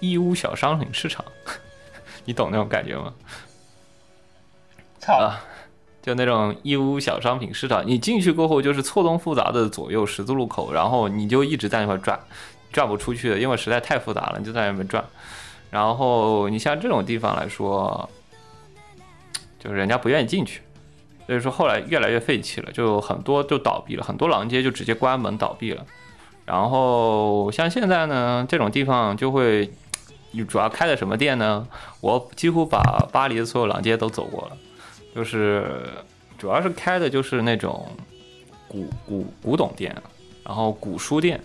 [0.00, 1.24] 义乌小商品市场，
[2.24, 3.12] 你懂那种感觉吗？
[4.98, 5.40] 操，啊，
[6.02, 12.18] 就那种义乌小商品市场，你进去过后就是错综复杂的左右十字路口，然后你就一直在那块转，
[12.72, 15.04] 转不出去的，因为实在太复杂了，你就在那边转。
[15.70, 18.08] 然后你像这种地方来说，
[19.58, 20.62] 就是人家不愿意进去，
[21.26, 25.84] 所以说后来越来越废弃了，就很多就倒闭了，很多廊街就直接关门倒闭了。
[26.44, 29.68] 然后像现在呢，这种地方就会，
[30.30, 31.66] 你主要开的什么店呢？
[32.00, 34.56] 我几乎把巴黎的所有廊街都走过了。
[35.12, 35.82] 就是
[36.38, 37.90] 主要是开的就是那种
[38.68, 39.96] 古古古董店，
[40.44, 41.40] 然后古书店，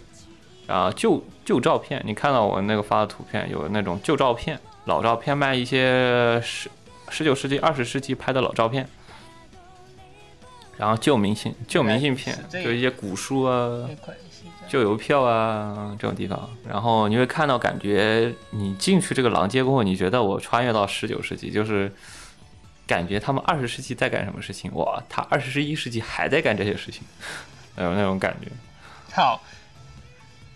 [0.68, 6.70] 啊旧旧照片，你看到我那个发的图片，有那种旧照片、老照片，卖一些十
[7.10, 8.88] 十九世纪、二十世纪拍的老照片，
[10.82, 13.88] 然后旧明信旧明信片，就一些古书啊，
[14.68, 21.94] 旧邮票啊这种地方，然后你会看到，感觉你进去这个廊街过后，你觉得我穿越到十九世纪，就是
[22.88, 27.04] 感觉他们二十世纪在干什么事情，哇，他二十一世纪还在干这些事情，
[27.76, 28.50] 那种那种感觉。
[29.14, 29.40] 好！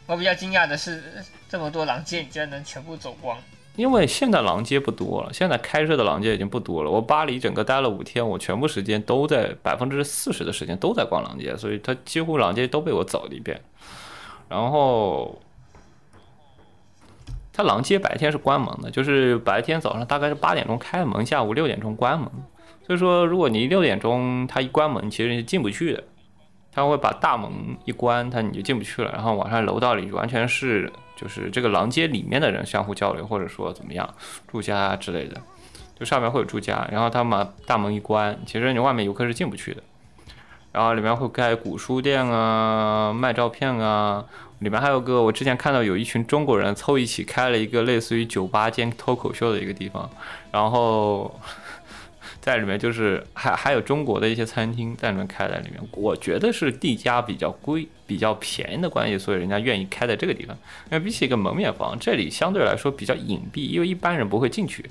[0.07, 1.03] 我比较惊讶的是，
[1.47, 3.37] 这么多廊街你居然能全部走光。
[3.75, 6.89] 因为现在廊街不多了，现在开设的廊街已经不多了。
[6.89, 13.61] 我巴黎整个待了五天，我全部时间都在百分之四十的时间都在逛廊街，所以它几乎廊街都被我走了一遍。
[14.47, 15.41] 然后，
[17.51, 22.29] 它廊街白天是关门的，就是白天早上大概是八点钟开门，下午六点钟关门。
[22.85, 26.03] 所以说，如果你六点钟它一关门，其实你是进不去的。
[26.71, 27.49] 他会把大门
[27.85, 29.09] 一关，它你就进不去了。
[29.13, 34.07] 然后晚上楼道里完全是就是这个廊街里面的人相互交流，或者说怎么样
[34.47, 35.41] 住家之类的，
[35.99, 36.87] 就上面会有住家。
[36.91, 39.81] 然后他把大门一关，其实你外面游客是进不去的。
[40.71, 44.25] 然后里面会开古书店啊，卖照片啊，
[44.59, 50.09] 里面还有个我之前看到有一群中国人凑一起开了一个类似于酒吧兼脱口秀的一个地方，
[50.51, 51.39] 然后。
[52.45, 60.55] 在里面就是还还有中国的一些餐厅在里面开在里面，我觉得是地价比较贵、比较便宜的关系，所以人家愿意开在这个地方。
[60.91, 64.83] 因为比起一个门面房，这里相对来说比较隐蔽，因为一般人不会进去。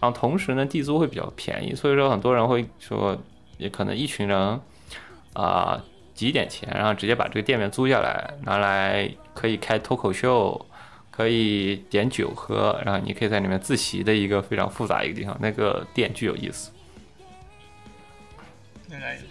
[0.00, 3.16] 然后同时呢，地租会比较便宜，所以说很多人会说，
[3.56, 4.60] 也可能一群人
[5.34, 5.80] 啊、
[6.12, 10.66] 挤点钱，然后直接把这个店面租下来，拿来可以开脱口秀。
[11.08, 16.70] 可以点酒喝，然后你可以在里面自习的一个非常复杂一个地方，那个店巨有意思。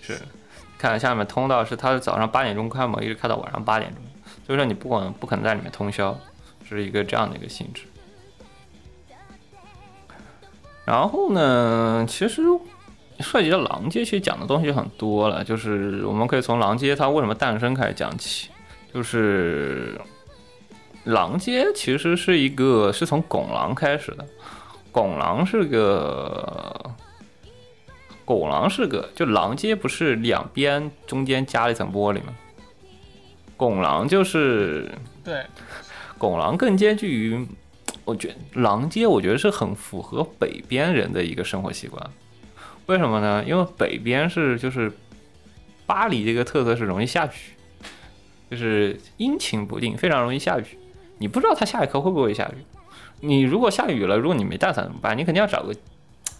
[0.01, 0.20] 是，
[0.78, 4.01] 看下面通道是它是早上八点钟开门，一直开到晚上八点钟，
[4.45, 6.18] 所以说你不管不可能在里面通宵，
[6.68, 7.84] 是一个这样的一个性质。
[10.86, 12.41] 然后呢，其实
[13.20, 18.49] 涉及到狼街，其实讲的东西很多了，就是我们可以从狼街它为什么诞生开始讲起，
[18.93, 19.99] 就是
[21.06, 24.26] 狼街其实是一个是从拱廊开始的，
[24.91, 26.91] 拱廊是个。
[28.26, 32.36] 拱廊是个，就廊街不是两边中间加了一层玻璃吗？
[33.55, 34.91] 拱廊就是
[35.23, 35.45] 对，
[36.17, 37.47] 拱廊更接近于，
[38.03, 42.09] 我觉得廊街我觉得是很符合北边人的一个生活习惯。
[42.88, 43.43] 为什么呢？
[43.47, 44.91] 因为北边是就是
[45.86, 47.30] 巴黎这个特色是容易下雨，
[48.49, 50.65] 就是阴晴不定，非常容易下雨。
[51.19, 52.65] 你不知道它下一刻会不会下雨。
[53.21, 55.15] 你如果下雨了，如果你没带伞怎么办？
[55.15, 55.73] 你肯定要找个。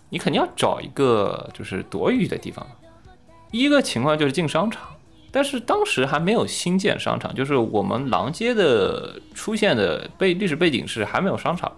[0.10, 2.66] 你肯定要找一个就是躲雨的地方。
[3.52, 4.96] 一个情况就是进商场，
[5.32, 11.72] 但是当时还没有新建商场，就是我们廊街的出现的背历史背景是还没有商场。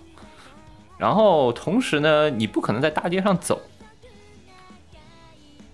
[0.97, 3.61] 然后同时呢，你不可能在大街上走，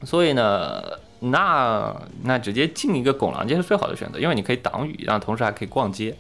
[0.04, 0.82] 所以呢，
[1.22, 6.14] 那那直接进一个拱廊街是最好的选择，因为你可以挡雨，然后同时还可以逛街。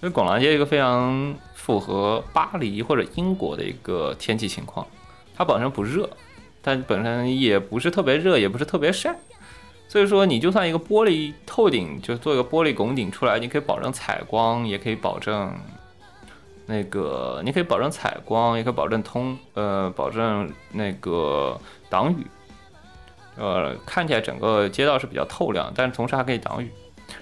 [0.00, 4.86] 所以拱廊街一个非常符合巴黎或者英国的一个天气情况。
[5.34, 6.08] 它本身不热，
[6.60, 9.16] 但本身也不是特别热，也不是特别晒，
[9.88, 15.52] 所以说你就算一个玻璃透顶，就做一个玻璃拱顶出来，你可以保证采光，也可以保证
[16.66, 21.58] 那个，你可以保证采光，也可以保证通，呃，保证那个
[21.90, 22.26] 挡雨，
[23.36, 26.70] 呃，看起来整个街道是比较透亮，但是同时还可以挡雨。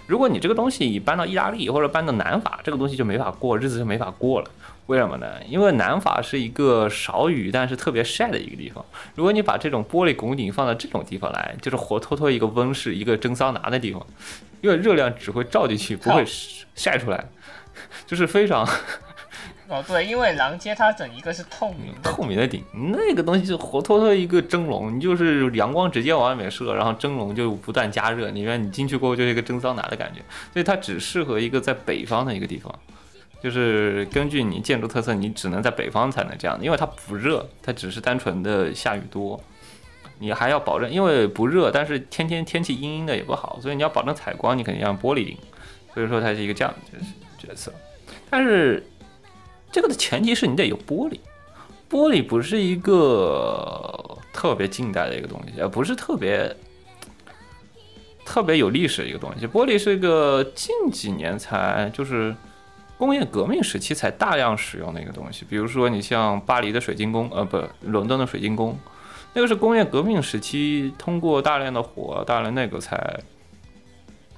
[0.07, 4.51] 如果你这个东西搬到意大利或者搬到南法，这个东西就没法过日子，就没法过了。
[4.87, 5.27] 为什么呢？
[5.49, 8.85] 因为南法是一个少雨但是特别晒的一个地方。
[9.15, 14.05] 如果你把这种玻璃拱顶放到这种地方来，就是活脱脱一个温室，一个蒸桑拿的地方，
[14.61, 16.25] 因为热量只会照进去，不会
[16.75, 17.25] 晒出来，
[18.07, 18.69] 就是非常。
[19.71, 30.21] 哦，对，因为廊街它整一个是透明的，透明的顶，那个东西就活脱脱一个蒸笼，你就是阳光直接往外面射，然后蒸笼就不断加热，里面你进去过后就是一个蒸桑拿的感觉，
[30.53, 32.75] 所以它只适合一个在北方的一个地方。
[33.43, 39.41] 就是根据你建筑特色，你只能在北方才能这样，因为它不热，它只是单纯的下雨多。
[40.19, 45.39] 你还要保证，因为不热，但是天天天气阴阴的也不好，所以你要保证采光，你肯定要玻璃顶。
[45.95, 47.73] 所以说它是一个这样的角角色。
[48.29, 48.85] 但是
[49.73, 51.19] 这个的前提是你得有玻璃，
[51.89, 56.57] 玻璃不是一个特别近代的一个东西，也不是特别
[58.25, 59.47] 特别有历史的一个东西。
[59.47, 62.35] 玻璃是一个近几年才就是
[62.99, 65.45] 工业革命时期才大量使用的一个东西。
[65.49, 68.79] 比如说你像巴黎的水晶宫，呃，不，伦敦的水晶宫，
[69.33, 73.21] 那个是工业革命时期通过大量的火、大量那个才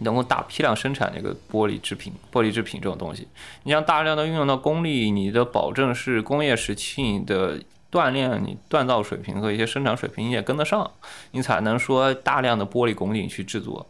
[0.03, 3.27] 能够大批量生产那个玻璃制品、玻璃制品这种东西。
[3.65, 7.59] 你像大量的运用到功力，你的保证是工业时期你的
[7.91, 10.91] 锻炼、你锻造水平和一些生产水平你也跟得上，
[11.33, 13.87] 你才能说大量的玻璃拱顶去制作。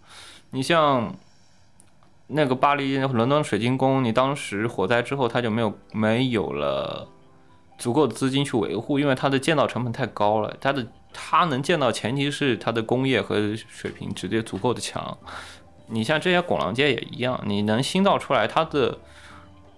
[0.51, 1.15] 你像
[2.27, 7.09] 那个巴黎、伦敦水晶宫，你当时火灾之后，它就没有没有了
[7.79, 10.57] 足够的资金去维护，因为它的建造成本太高了。
[10.61, 15.17] 它的它能建造，前提是它的工业和水平直接足够的强。
[15.93, 18.99] 你像这些拱廊街也一样，你能新造出来它的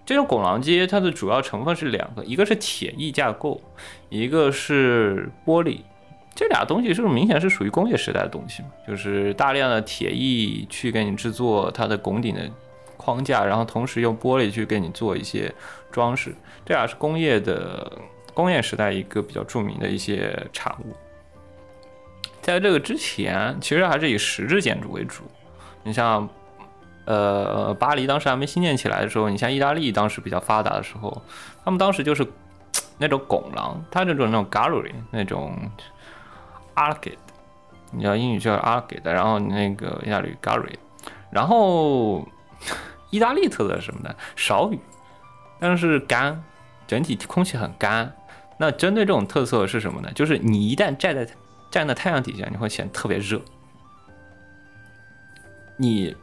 [0.05, 3.61] 这种拱廊街，它的主要成分是两个，一个是铁艺架构，
[4.09, 5.79] 一个是玻璃。
[6.33, 8.69] 这俩东西是不是明显是属于工业时代的东西嘛？
[8.87, 12.41] 就是大量的铁艺去给你制作它的拱顶的
[12.97, 15.53] 框架，然后同时用玻璃去给你做一些
[15.91, 16.35] 装饰，
[16.65, 17.89] 这俩是工业的
[18.33, 20.93] 工业时代一个比较著名的一些产物。
[22.41, 25.23] 在这个之前，其实还是以石质建筑为主。
[25.85, 26.27] 你像，
[27.05, 31.21] 呃，巴黎当时还没新建起来的时候，你像意大利当时比较发达的时候，
[31.63, 32.27] 他们当时就是
[32.97, 35.55] 那种拱廊，它这种那种 gallery 那种
[36.73, 37.17] arcade，
[37.91, 40.75] 你知道英语叫 arcade，然后那个意大利 gallery，
[41.29, 42.27] 然后
[43.11, 44.15] 意大利特色是什么呢？
[44.35, 44.79] 少雨，
[45.59, 46.43] 但是干，
[46.87, 48.11] 整体空气很干。
[48.57, 50.09] 那针对这种特色是什么呢？
[50.15, 51.27] 就是你一旦站在
[51.69, 53.39] 站在太阳底下，你会显得特别热。
[55.77, 56.15] 你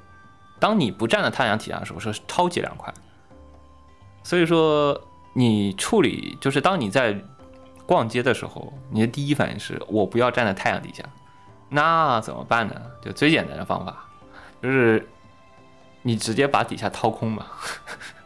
[0.59, 2.93] 当你不站在太阳底下的时候，是超级凉快。
[4.23, 5.01] 所以说，
[5.33, 7.21] 你处理就是当你在
[7.85, 11.03] 逛街的时候，你的第一反应是我不要站在太阳底下，
[11.69, 12.75] 那怎么办呢？
[13.05, 14.05] 就最简单的方法，
[14.63, 15.05] 就是
[16.03, 17.47] 你直接把底下掏空嘛。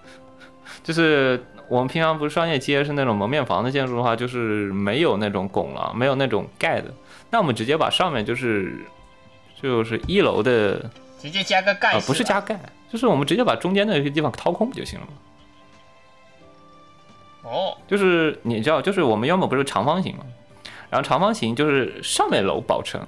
[0.85, 6.93] 就是我们平常不是商业街是那种蒙面房的建筑的话，就是没有那种拱廊，没有那种盖的，
[7.31, 8.85] 那我们直接把上面就是
[9.63, 10.91] 就是一楼的。
[11.27, 12.59] 直接加个盖啊，不是加盖，
[12.91, 15.13] 就是我们直接把中间那些地方掏空不就行了吗？
[17.45, 20.25] 哦，就是你知道，就是我们原本不是长方形嘛，
[20.91, 22.99] 然后长方形就是上面楼保持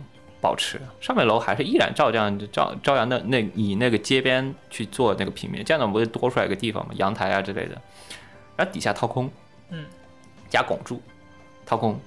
[0.40, 7.80] 保持，上面楼还是依然照这样照朝阳的那以那个街边去做那个平面，这样子不会多出来一个地方嘛，阳台啊之类的，
[8.54, 9.28] 然后底下掏空，
[9.70, 9.84] 嗯，
[10.48, 11.02] 加拱柱，
[11.66, 11.98] 掏空，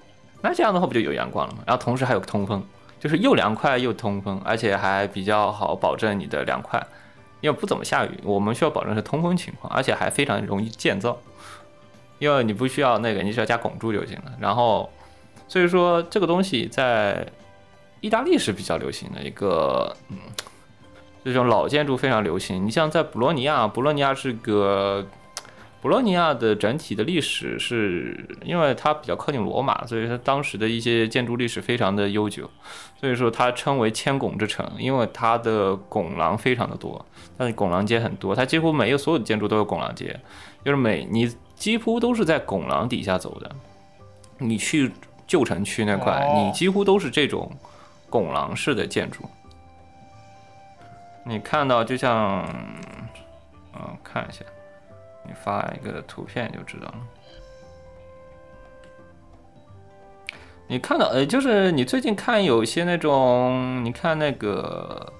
[0.41, 1.63] 那这样的话不就有阳光了吗？
[1.67, 2.65] 然后同时还有通风。
[3.01, 6.79] 就是又凉快又通风，而且还比较好保证你的凉快，
[7.41, 11.17] 因为不怎么下雨，我们需要保证是通风情况，而且还非常容易建造，
[12.19, 14.31] 因为你不需要那个，你只要加拱柱就行了。
[14.39, 14.87] 然后，
[15.47, 17.25] 所以说这个东西在
[18.01, 20.17] 意大利是比较流行的一个，嗯，
[21.25, 22.63] 这种老建筑非常流行。
[22.63, 25.03] 你像在博洛尼亚，博洛尼亚是个。
[25.81, 32.47] 博洛尼亚的整体的历史是因为它比较靠近罗马，所以它当时的一些建筑历史非常的悠久，
[32.99, 37.03] 所以说它称为千拱之城，因为它的拱廊非常的多，
[37.35, 40.19] 它的拱廊街很多，它几乎每一个所有的建筑都有拱廊街，
[40.63, 43.51] 就是每你几乎都是在拱廊底下走的，
[44.37, 44.91] 你去
[45.25, 47.51] 旧城区那块，你几乎都是这种
[48.07, 49.23] 拱廊式的建筑，
[51.25, 52.47] 你看到就像，
[53.73, 54.45] 嗯，看一下。
[55.33, 56.99] 发一个图片就知道了。
[60.67, 65.11] 你看到，呃，就是你最近看有些那种，你看那个，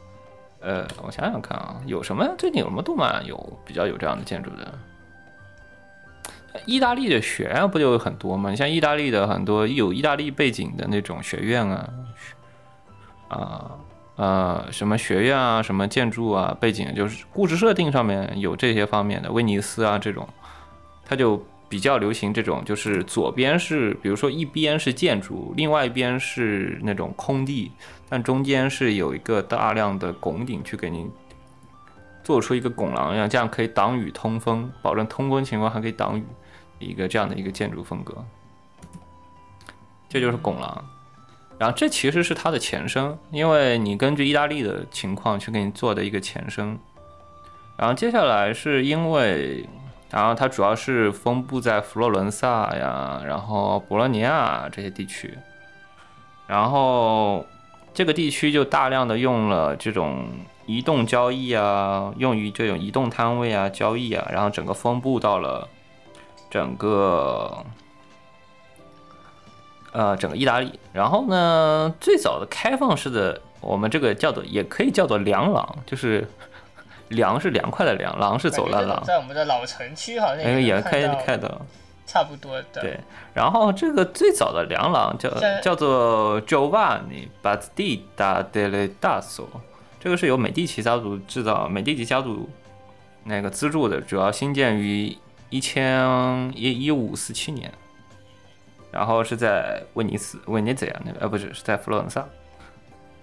[0.62, 4.74] 呃，我想想看啊，有什么最近有什么动漫有比较有这样的建筑的？
[6.66, 8.50] 意大利的学院不就很多吗？
[8.50, 11.90] 你像意大利的很多有意大利背景的那种学院啊，
[13.28, 13.72] 啊。
[14.16, 20.28] 呃什么学院啊，什么建筑啊，背景就是故事设定上面有这些方面的，威尼斯啊这种，
[21.06, 27.72] 它就比较流行这种，就是左边是，比如说一边是建筑，另外一边是那种空地，
[28.10, 31.10] 但中间是有一个大量的拱顶去给你
[32.24, 36.24] 做出一个拱廊一样，这样可以挡雨通风，保证通风情况还可以挡雨，
[36.78, 38.14] 一个这样的一个建筑风格，
[40.10, 40.86] 这就是拱廊。
[41.62, 46.76] 然后这其实是它的前身，因为你根据意大利的情况去给你做的一个前身。
[47.78, 49.64] 然后接下来是因为
[50.10, 55.38] 然后它主要是分布在佛罗伦萨呀，然后博洛尼亚这些地区，
[56.48, 57.46] 然后
[57.94, 60.26] 这个地区就大量的用了这种
[60.66, 65.70] 移动交易啊，用于这种移动摊位啊交易啊，然后整个分布到了
[66.50, 67.64] 整个
[69.92, 70.80] 呃整个意大利。
[70.94, 76.28] 然后呢，最早的开放式的我们这个叫做也可以叫做凉廊，就是
[77.10, 79.02] 凉是凉快的凉，廊是走了廊。
[79.06, 81.62] 在我们的老城区好像那个也开看到开的，
[82.06, 82.82] 差不多的。
[82.82, 83.00] 对。
[83.34, 85.30] 然后这个最早的凉廊叫
[85.62, 89.46] 叫做 Giovanni Battista delle Dasso，
[90.00, 92.50] 这个是由美第奇家族制造，美第奇家族
[93.24, 95.16] 那个资助的，主要兴建于
[95.50, 97.72] 一千一一五四七年，
[98.92, 102.28] 然后是在威尼斯威尼斯呀那个，呃不是是在佛罗伦萨。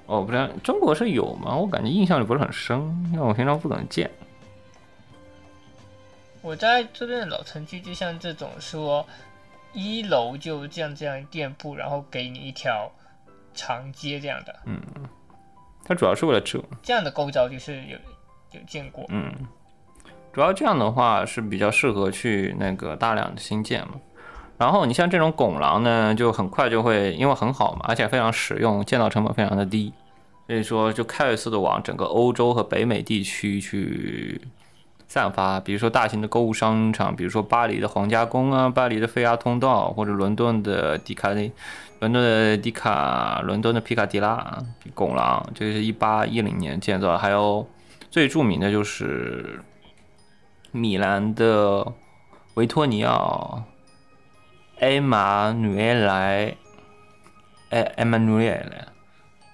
[0.07, 1.55] 哦，不知道中国是有吗？
[1.55, 2.79] 我感觉印象里不是很深，
[3.13, 4.11] 因为我平常不怎么见。
[6.41, 9.07] 我在这边的老城区，就像这种说，
[9.75, 12.91] 一楼就这样这样店铺，然后给你一条
[13.53, 14.81] 长街这样的，嗯
[15.85, 16.59] 它主要是为了这。
[16.83, 17.99] 这样的构造就是有
[18.53, 19.05] 有见过。
[19.09, 19.31] 嗯，
[20.33, 23.95] 主要这样的话是比较适合去那个大量的新建嘛。
[24.59, 29.93] 然后你像这种拱廊呢，就很快就会因为很好嘛，而且非常实用，建造成本非常的低，
[30.49, 34.41] 所以说就快速的往整个欧洲和北美地区去
[35.07, 35.61] 散发。
[35.61, 41.53] 比如说大型的购物商场，比如说巴黎的皇家宫啊，巴黎的菲亚通道，或者伦敦的迪卡利。
[42.01, 44.57] 伦敦的迪卡，伦敦的皮卡迪拉
[44.95, 47.67] 拱廊，这个是一八一零年建造，还有
[48.09, 49.61] 最著名的就是
[50.71, 51.85] 米兰的
[52.55, 53.65] 维托尼奥
[54.81, 56.57] 埃马努埃莱
[57.71, 58.89] 埃埃马努埃莱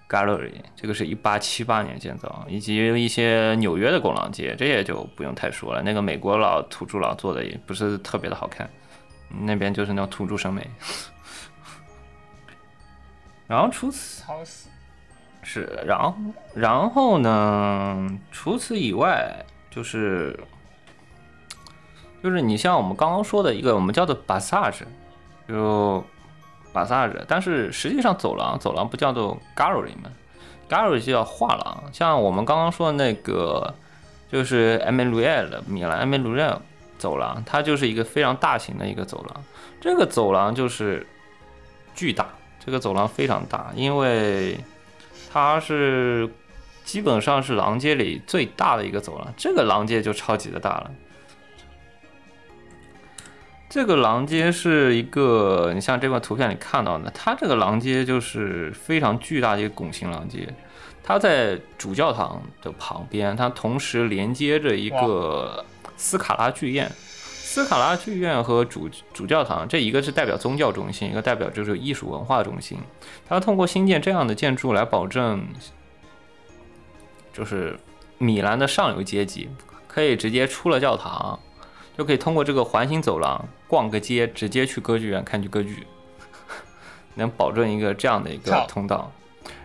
[0.08, 5.82] Gallery，这个是一八七八年建造，以及一些纽约的拱廊街，这也就不用太说了。
[5.82, 8.68] 那个美国佬土著佬做的也不是特别的好看，
[9.28, 10.68] 那边就是那种土著审美。
[13.46, 14.24] 然后除此！
[15.42, 16.14] 是，然后
[16.54, 18.18] 然后呢？
[18.32, 20.38] 除此以外，就是
[22.22, 24.84] 就是你像我们刚刚说的一个，我们叫做 passage，
[25.48, 26.04] 就
[26.72, 30.10] passage，但是实际上走廊走廊不叫做 gallery 嘛
[30.68, 31.84] ，gallery 就叫画廊。
[31.92, 33.74] 像我们刚刚说的那个，
[34.30, 36.62] 就是 e m a n u e l 米兰 e m a n u e l
[36.98, 39.44] 走廊，它就是一个非常大型的一个走廊。
[39.80, 41.06] 这个走廊就是
[41.94, 42.26] 巨大。
[42.66, 44.58] 这个走廊非常大，因为
[45.30, 46.26] 它是
[46.82, 49.30] 基本上是廊街里最大的一个走廊。
[49.36, 50.90] 这个廊街就超级的大了。
[53.74, 60.46] 这个廊街是一个，你像这块图片里看到的，它这个廊街就是非常巨大的一个拱形廊街。
[61.02, 65.64] 它在主教堂的旁边，它同时连接着一个
[65.96, 66.88] 斯卡拉剧院。
[66.94, 72.78] 斯卡拉剧院和主主教堂，这一个是代表宗教中心，一个代表就是艺术文化中心。
[73.28, 75.44] 它通过新建这样的建筑来保证，
[77.32, 77.76] 就是
[78.18, 79.50] 米兰的上流阶级
[79.88, 81.40] 可以直接出了教堂，
[81.96, 85.86] 就可以通过这个环形走廊逛个街，直接去歌剧院看剧歌剧，
[87.16, 89.10] 能保证一个这样的一个通道。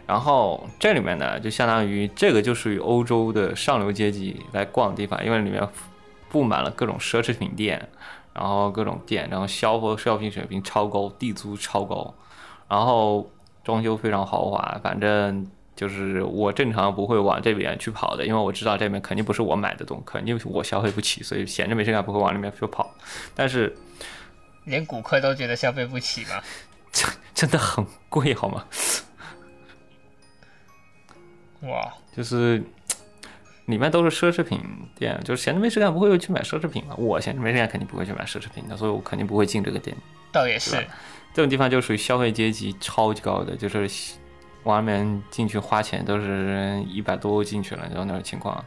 [0.06, 5.68] 然后这里面呢，就相当于这个就属于欧洲的上流阶级来逛的地方，因为里面。
[6.32, 7.90] 布满了各种奢侈品店，
[8.36, 12.14] 然后各种店，然后消费消费水平超高，地租超高，
[12.68, 13.28] 然后
[13.64, 14.80] 装修非常豪华。
[14.84, 15.48] 反正
[15.80, 22.94] 就是我正常不会往这边去跑的，因为我知道这边肯定不是我买的东西，肯定我消费不起，所以闲着没事干不会往里面去跑。
[23.34, 23.74] 但是
[24.66, 26.42] 连骨科都觉得消费不起吗？
[26.92, 28.66] 真真的很贵，好吗？
[31.62, 32.62] 哇，就是。
[33.66, 34.60] 里面都是奢侈品
[34.96, 36.96] 店，就是闲着没事干不会去买奢侈品嘛？
[36.98, 39.96] 我闲着没事干肯定不会去买奢侈品的，所以我肯定不会进这个店。
[40.32, 40.72] 倒也是，
[41.36, 43.88] 这种地方就属于消费阶级超级高的，就是
[44.70, 48.64] 外面进去花钱都是一百多进去了，然后那种情况，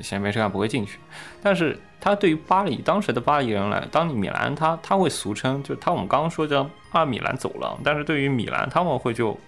[0.00, 0.98] 闲着没事干不会进去。
[1.42, 9.38] 但是它对于巴黎当时的巴黎人来，当你米兰他他会俗称，就他我们刚刚说叫阿米兰走廊，但是对于米兰他们会就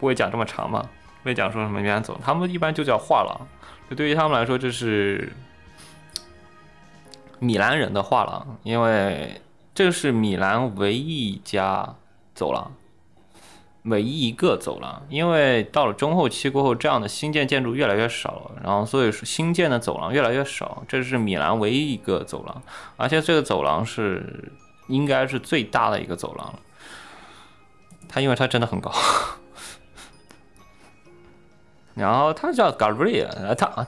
[0.00, 0.88] 不会讲这么长嘛，
[1.22, 3.46] 会讲说什么米兰走，他们一般就叫画廊。
[3.88, 5.32] 就对于他们来说，这是
[7.38, 9.40] 米兰人的画廊，因为
[9.74, 11.94] 这是米兰唯一一家
[12.34, 12.72] 走廊，
[13.84, 15.04] 唯一一个走廊。
[15.08, 20.82] 因为到了中后期过后，这样的新建建筑越来越少了，然后所以说新建的走廊越来越少。
[20.86, 22.62] 这是米兰唯一一个走廊，
[22.96, 24.52] 而且这个走廊是
[24.88, 26.58] 应该是最大的一个走廊了。
[28.08, 28.92] 它因为它真的很高。
[31.94, 33.86] 然后它叫 Galleria，它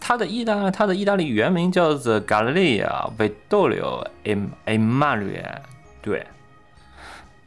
[0.00, 5.60] 它的意大它的意大利原名叫做 Galleria Vittorio Em Emanuele，
[6.02, 6.26] 对，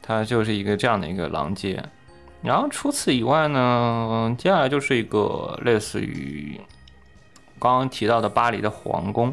[0.02, 1.82] 它就是一个这样的一个廊街。
[2.42, 6.60] 然后除此以外呢，接下来就是一个类似于
[7.60, 9.32] 刚刚提到的巴黎的皇宫。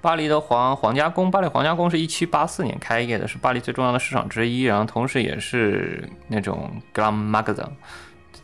[0.00, 7.68] 巴黎的皇皇家宫，巴黎皇家宫是一七八四年开业的，是巴黎最重要的市场之一，然后同时也是那种 Grand Magasin，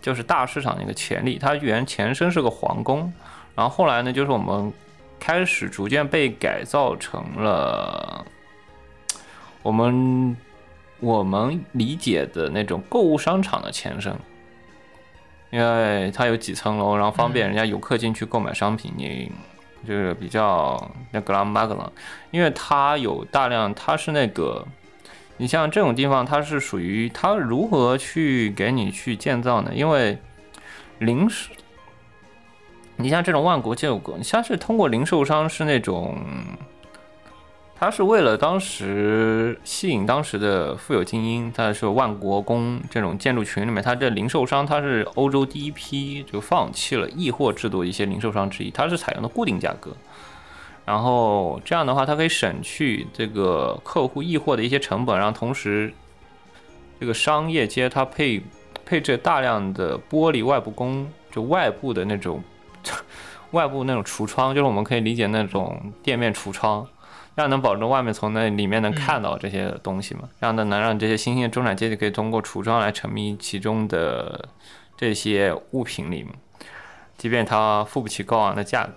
[0.00, 1.36] 就是大市场的一个潜力。
[1.36, 3.12] 它原前身是个皇宫，
[3.56, 4.72] 然后后来呢，就是我们
[5.18, 8.24] 开始逐渐被改造成了
[9.64, 10.36] 我们
[11.00, 14.14] 我们理解的那种购物商场的前身，
[15.50, 18.92] 因为它有几层楼，然后方便人家游客进去购买商品。
[18.96, 19.30] 你
[19.86, 21.92] 就是比较那格拉马格朗，
[22.32, 24.66] 因为它有大量，它是那个，
[25.36, 29.70] 你像这种地方，它是属于它如何去给你去建造呢？
[29.72, 30.18] 因为
[30.98, 31.52] 零售，
[32.96, 36.18] 你像这种万国建筑，像是通过零售商是那种，
[37.80, 49.92] 它是为了当时吸引当时的富有精英，他是万国宫这种建筑群里面，它这零售商它是欧洲第一批就放弃了易货制度一些零售商之一，它是采用的固定价格，
[50.84, 55.94] 然后这样的话，它可以省去这个客户易货的一些成本，然后同时
[56.98, 58.42] 这个商业街它配
[58.84, 62.42] 配置大量的玻璃外部工，就外部的那种
[63.52, 66.84] 外部那种橱窗，就是我们可以理解那种店面橱窗。
[67.38, 70.28] 这样能保证外面从那里面能看到这些东西嘛？
[70.40, 74.48] 这样的能让这些新兴的中产阶级可以通过橱窗来沉迷其中的
[74.96, 76.34] 这些物品里面，
[77.16, 78.90] 即便他付不起高昂的价格。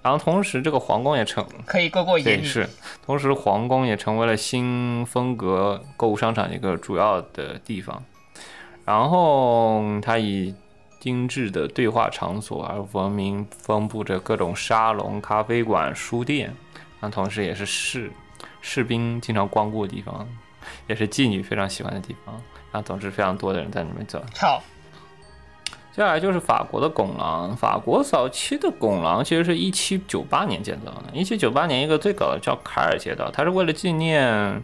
[0.00, 2.66] 然后同时，这个皇宫也成可以过过瘾对是，
[3.04, 8.02] 同时皇宫也成为了新风格购物商场一个主要的地方。
[8.86, 10.54] 然后它以
[10.98, 16.56] 精致的对话场所而闻名，分布着各种沙龙、咖啡馆、书店。
[17.02, 18.10] 那同时也是士
[18.60, 20.26] 士兵经常光顾的地方，
[20.86, 22.40] 也是妓女非常喜欢的地方。
[22.70, 24.24] 然后总之非常多的人在里面走。
[24.36, 24.62] 好，
[25.90, 27.56] 接下来就是法国的拱廊。
[27.56, 31.06] 法国早期的拱廊其实是一七九八年建造的。
[31.12, 34.62] 一七九八年一个最早的叫凯尔街道，它是为了纪念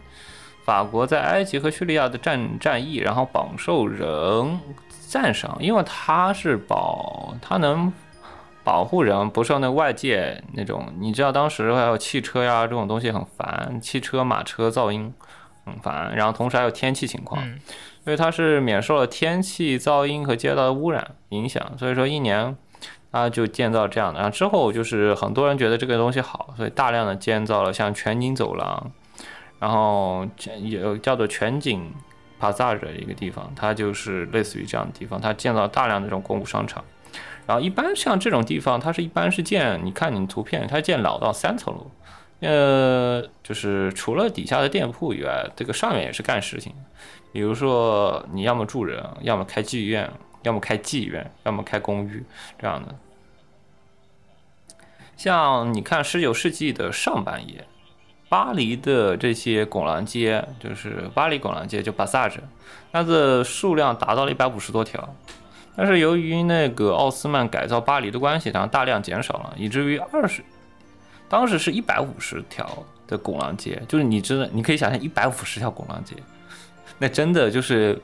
[0.63, 4.59] 法国在埃及和叙利亚的战战役，然后饱受人
[4.89, 7.91] 赞赏，因为它是保它能。
[8.69, 15.11] 保护人不受那外界那种，你知道当时还有汽车呀这种东西很烦，汽车马车噪音
[15.65, 17.41] 很烦，然后同时还有天气情况，
[18.03, 22.55] 所以它是免受了天气噪音和街道的污染影响，所以说一年
[23.11, 28.91] 它就建造这样的，然后之后就是很多人觉得这个东西好，所以大量的建造了像全景走廊，
[29.57, 30.27] 然后
[30.61, 31.91] 有叫做全景
[32.37, 36.85] 帕萨的一个地方，它就是类似于这样的地方，它建造大量的这种公共商场。
[37.49, 41.89] 然后一般像这种地方，它是一般是建，你看你图片，它建老到三层楼，
[42.41, 46.71] 呃，就是除了底下的店铺以外，这个上面也是干事情，
[47.33, 50.07] 比如说你要么住人，要么开妓院，
[50.43, 52.23] 要么开妓院，要么开公寓
[52.59, 52.93] 这样的。
[55.17, 57.65] 像你看十九世纪的上半叶，
[58.29, 62.41] 巴黎的这些拱廊街，就是巴黎拱廊街，就 Passage，
[62.91, 65.15] 它的数量达到了一百五十多条。
[65.75, 70.43] 但是由于那个奥斯曼改造巴黎的关系，然后大量减少了，以至于二十，
[71.29, 76.15] 当时是一百五十条的拱廊街，就是你真的，你可以想象一百五十条拱廊街，
[76.97, 77.97] 那真的就是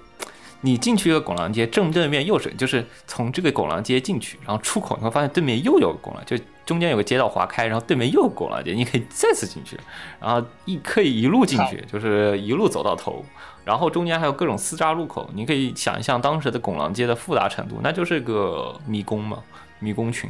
[0.61, 9.77] 你进去一个拱廊街，正对面又是，就是从这个拱廊街进去，然后出口你会发现对面又有个拱廊，就中间有个街道划开，然后对面又有拱廊街，你可以再次进去，
[10.21, 13.25] 然后一可以一路进去，就是一路走到头。
[13.65, 19.39] 然后中间还有各种私栅入口，你可以想象当时的拱廊街的复杂程度，那就是个迷宫嘛，
[19.79, 20.29] 迷宫群。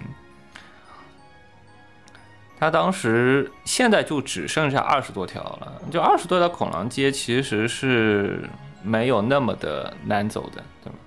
[2.57, 8.49] 它当时现在就只剩下二十多条了，就二十多条拱廊街其实是
[8.81, 10.97] 没有那么的难走的，对吗？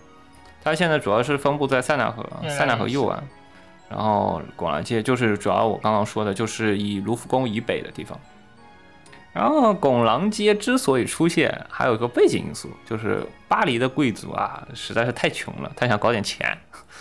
[0.62, 3.24] 它现在主要是分布在塞纳河、塞纳河右岸，
[3.88, 8.20] 然后拱廊街就是主要我刚刚说的，就是以卢浮宫以北的地方。
[9.38, 16.58] 然后拱廊街之所以出现，还有一个背景因素，就是巴黎的贵族啊实在是太穷了，他想搞点钱，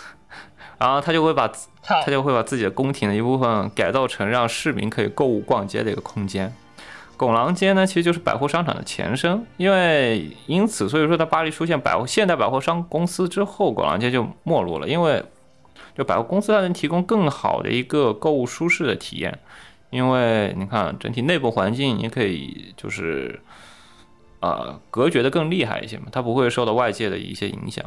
[0.77, 1.51] 然后他就会把
[1.81, 6.53] 他就会把自己的宫廷的一部分改造成让市民可以购物逛街的一个空间。
[7.17, 15.25] 拱廊街呢，其实就是百货商场的前身，因为因此，所以说在巴黎出现百货现代百货商公司之后，拱廊街就没落了，因为
[15.97, 19.39] 就百货公司它能提供更好的一个购物舒适的体验。
[19.89, 23.39] 因为你看整体内部环境，你可以就是，
[24.41, 27.83] 呃，隔绝的更厉害一些嘛，它不会受到外界的一些影响。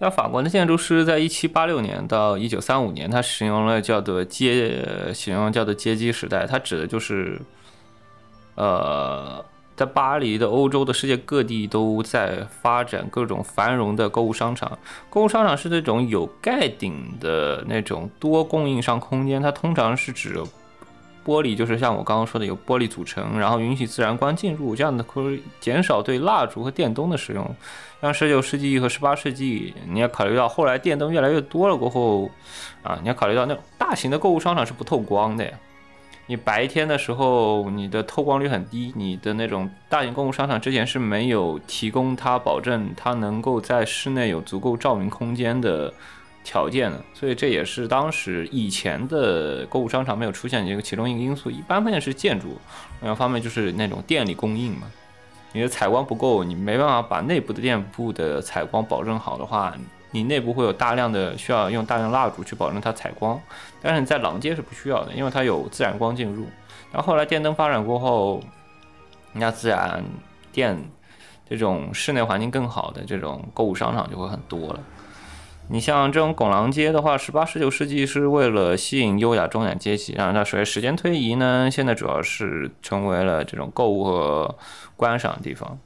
[0.00, 4.84] 像法国的建筑师在一七八六年到一九三五年，他使用了叫做阶，
[5.14, 7.40] 使用叫做阶级时代，它指的就是，
[8.56, 9.44] 呃，
[9.76, 14.76] 在巴黎的欧洲的世界各地都在发展各种繁荣的购物商场。
[15.08, 20.30] 购物商场是那种有盖顶的那种多供应商空间，它通常是指
[21.24, 27.56] 玻璃，就是像我刚刚说的有玻璃组成，然后允许自然光进入，这样的可以减少对蜡烛和电灯的使用。
[28.00, 32.30] 像十九世纪和十八世纪，你要考虑到后来电灯越来越多了过后，
[32.82, 35.52] 啊，你要考虑到那种大型的购物商场是不透光的呀。
[36.26, 45.92] 你白天的时候，你的透光率很低，你的那种大型购物商场之前是没有提供它保证它能够在室内有足够照明空间的
[46.44, 51.50] 条件的，所以这也是当时以前的购物商场没有出现的一个其中一个因素。
[51.50, 52.56] 一般方面是建筑，
[53.00, 54.90] 另一方面就是那种电力供应嘛。
[55.52, 59.74] 你的采光不够，你没办法把内部的店铺的采光保证好的话，
[60.10, 63.40] 你内部会有大量的需要用大量蜡烛去保证它采光。
[63.80, 66.46] 但是你在廊街是不需要的，因为它有自然光进入。
[66.90, 68.42] 然后后来电灯发展过后，
[69.32, 70.02] 那自然
[70.50, 70.76] 电
[71.48, 74.80] 这种室内环境更好的这种购物商场就会很多了。
[75.72, 84.54] 你像这种拱廊街的话，十八、十九世纪是为了吸引优雅中产阶级，然后它随着时间推移呢，现在主要是成为了这种购物和
[84.96, 85.78] 观赏的地方。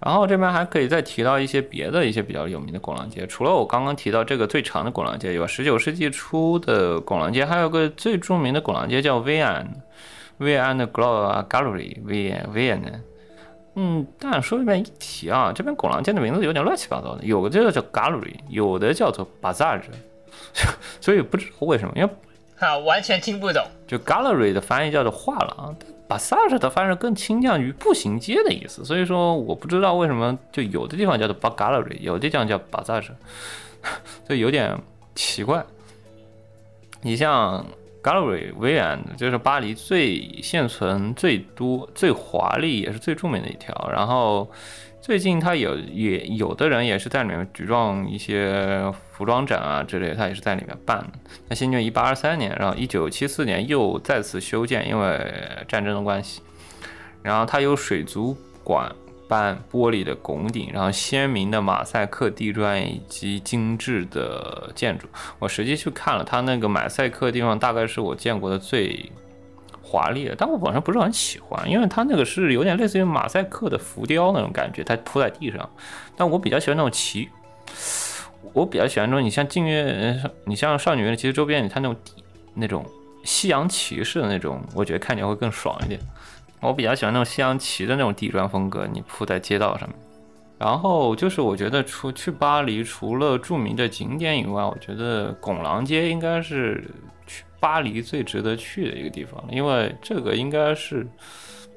[0.00, 9.80] 然后这边还可以再提到一些别的一些比较有名的拱廊街，除了我刚刚提到这个最长的拱廊街以外，十九世纪初的拱廊街还有个最著名的拱廊街叫威安，
[10.38, 13.00] 威安的 Glow Gallery，威安威安的。
[13.74, 19.80] 嗯，但说这边一提啊，这边狗狼街的名字有点乱七八糟的，有的就叫 Gallery，有的叫做 Bazaar，
[21.00, 22.10] 所以不知道为什么，因为
[22.58, 23.64] 啊，完全听不懂。
[23.86, 25.74] 就 Gallery 的翻译叫做画廊
[26.08, 33.02] ，Bazaar 的翻译更倾向于步行街的意思，所以说我不知道为什么就有的地方叫做 Bar Gallery，有的地方叫 Bazaar，
[34.28, 34.78] 就有点
[35.14, 35.64] 奇怪。
[37.02, 37.64] 你像
[38.02, 43.90] Gallery 维安，就是巴黎最现存最多、最华丽也是最著名的一条。
[43.92, 44.50] 然后
[45.02, 48.82] 最近它有也有的人也是在里面举办一些
[49.12, 51.12] 服装展啊之类，他也是在里面办的。
[51.48, 55.32] 它新建一八二三年，然后一九七四年又再次修建，因为
[55.68, 56.40] 战争的关系。
[57.22, 58.90] 然后它有水族馆
[59.30, 65.06] 半玻璃的拱顶，然后鲜明的马赛克地砖以及精致的建筑。
[65.38, 69.08] 我实际去看了它那个马赛克地方，大概是我见过的最
[69.80, 75.70] 华丽的，但我本身不是很喜欢，因为它那个是有点类似于马赛克的浮雕那种感觉，它铺在地上。
[76.16, 77.28] 但我比较喜欢那种奇，
[78.52, 82.24] 我比较喜欢那种你像静月，你像少女月，其实周边你看那种地
[82.54, 82.84] 那种
[83.22, 86.00] 夕阳骑士的那种，我觉得看起来会更爽一点。
[86.60, 89.98] 我比较喜欢那种西洋棋的那种地砖风格，你铺在街道上面。
[90.58, 96.86] 然后就是我觉得除去巴黎除了著名的景点以外，我觉得拱廊街应该是
[97.26, 101.08] 去巴黎最值得去的一个地方，因为这个应该是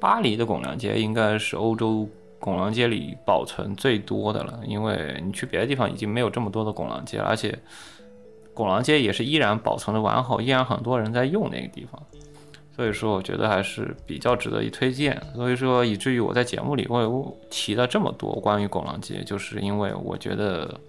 [0.02, 2.06] 巴黎的拱廊街应该是欧洲
[2.40, 7.58] 拱廊街里保存最多的了，因为你去别的地方已经没有这么多的拱廊街了，而且
[8.54, 12.04] 拱廊街也是依然保存的完好，依然很多人在用那个地方。
[12.76, 15.22] 所以说，我觉得还是比较值得一推荐。
[15.36, 17.08] 所以说，以至于我在节目里会
[17.50, 20.80] 提了这么多关于拱廊街，就是因为我觉得，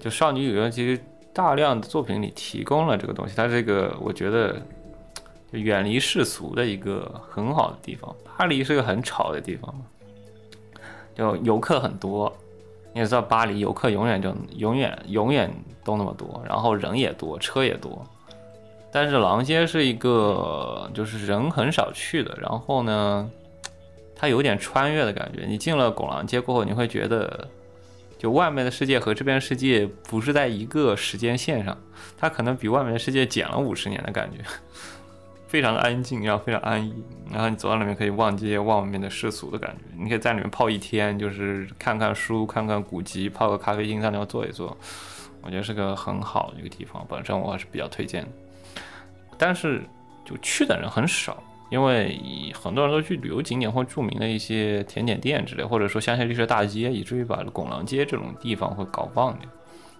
[0.00, 0.98] 就少女旅游其实
[1.34, 4.60] 大量的作品里提供了这个东西，它这个我觉得
[5.52, 8.14] 就远离世俗的一个很好的地方。
[8.38, 9.74] 巴黎是个很吵的地方，
[11.14, 12.32] 就游客很多，
[12.94, 15.52] 你也知道巴黎游客永远就永远永远
[15.84, 18.02] 都那么多，然后人也多，车也多。
[18.92, 23.30] 但是廊街是一个就是人很少去的，然后呢，
[24.14, 25.46] 它有点穿越的感觉。
[25.46, 27.48] 你进了拱廊街过后，你会觉得，
[28.18, 31.74] 就外面的世界和这边世界不是在一个时间线上，
[32.18, 34.44] 它可能比外面的世界减了五十年的感觉，
[35.48, 37.02] 非常的安静，然后非常安逸。
[37.30, 44.76] 然后你走到里面可以忘记外面的世俗的感觉，你可以在里面泡一天，就是看看书、看看古籍，泡个咖啡厅在那坐一坐，
[45.40, 47.02] 我觉得是个很好的一个地方。
[47.08, 48.28] 本身我还是比较推荐的。
[49.44, 49.82] 但是
[50.24, 52.16] 就去的人很少，因为
[52.54, 59.48] 很多人都去旅游景点或著名的一些甜点店之类，或者说香榭丽舍大街，以至于把拱廊街这种地方会搞忘掉。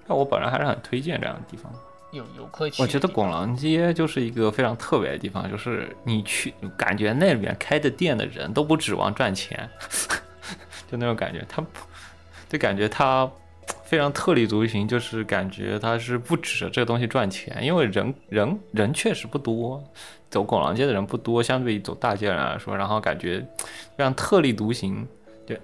[0.07, 1.73] 那我本人还是很推荐这样的地方。
[2.13, 9.69] 有游客去，我觉得拱廊街就是一个非常特别的地方，就是你去感觉那里面开的店的人都不指望赚钱，
[10.89, 11.61] 就那种感觉，他
[12.49, 13.29] 就感觉他。
[13.93, 19.85] 非常特立独行，就是感觉他是不指着这个东西赚钱，因为人人人确实不多，
[20.31, 23.47] 走拱廊街的人不多，相对于走大街人来说，然后感觉
[23.95, 25.07] 非常特立独行，
[25.45, 25.61] 对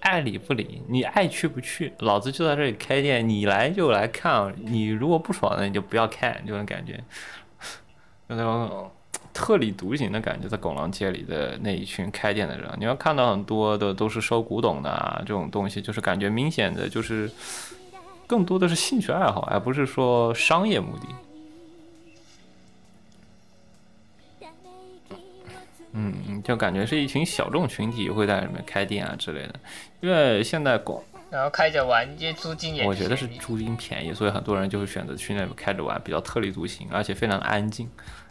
[0.00, 6.98] 爱理不理，你爱去不去，老子就在这里开店，你来就来看，你如果不爽的你就不要看，这种感觉，
[8.26, 8.90] 那种
[9.38, 17.30] 特立独行的感觉，在拱廊街里的那一群开店的人，你要看到很多的都是收古董的啊，这种东西就是感觉明显的就是
[18.26, 21.06] 更多的是兴趣爱好，而不是说商业目的。
[25.92, 29.54] 嗯，就感觉是一群小众群体会在里面开店啊之类的，
[30.00, 31.00] 因为现在广，
[31.30, 37.88] 然后开着玩，因为租金也我觉得是租金便宜，所以很多人就会选择去那边开着玩，比较特立独行，而且非常的安静。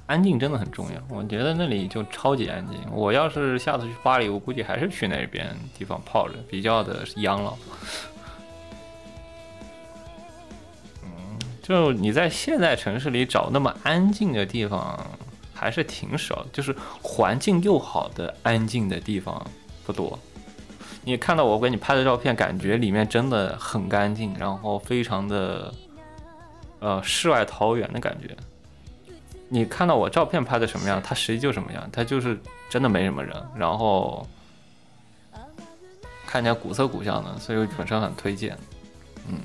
[0.07, 2.79] 安静真的很重要，我觉得那里就超级安静。
[2.91, 7.57] 我要是下次去巴黎，我估计还是去那边地方泡着，比较的养老。
[11.03, 15.05] 嗯，就你在现在城市里找那么安静的地方，
[15.53, 19.45] 还是挺少，就是环境又好的安静的地方
[19.85, 20.17] 不多。
[21.03, 25.73] 你看到我给你拍的照片，感觉里面真的很干净，然后非常的
[26.79, 28.33] 呃世外桃源的感觉。
[29.49, 32.37] 你看到我照片拍的什么样，它实际就什么样，它就是
[32.69, 34.27] 真的没什么人，然后
[36.25, 38.57] 看起来古色古香的，所以我本身很推荐。
[39.29, 39.39] 嗯，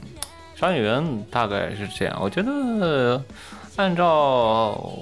[0.56, 3.22] 商业园大概是这样，我觉得
[3.76, 4.92] 按照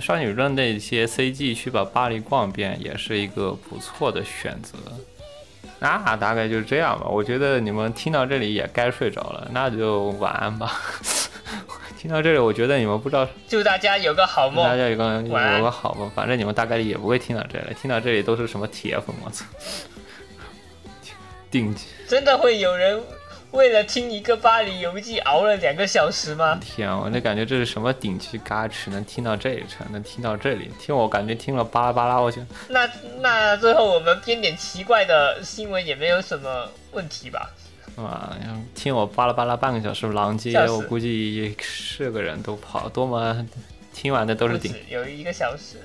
[0.00, 4.78] 商业园那些 CG 去把巴黎逛遍，也是一个不错的选择。
[5.80, 10.80] 那大概就是这样吧，我觉得你们听到这里也该睡着了，那就晚安吧。
[12.00, 14.74] 听到这里，我觉得你们不知道祝大家有个好梦大。
[14.74, 19.44] 家有个有个好梦，反正你们大概率也不会听到这里，听到这里都是什么铁粉，我操！
[21.50, 22.98] 顶级，真的会有人
[23.50, 26.58] 为了听一个巴黎游记熬了两个小时吗？
[26.62, 32.40] 天啊，我那感觉这是什么顶级嘎吱，能听到这一层，能听到这里，听我感觉听了巴拉巴拉，我就
[32.70, 37.50] 那那最后我们编点奇怪的新闻也没有什么问题吧？
[38.04, 38.36] 啊，
[38.74, 43.46] 听我巴拉巴拉半个小时狼藉我估计是个人都跑，多么
[43.92, 45.78] 听完的都是顶，有一个小时，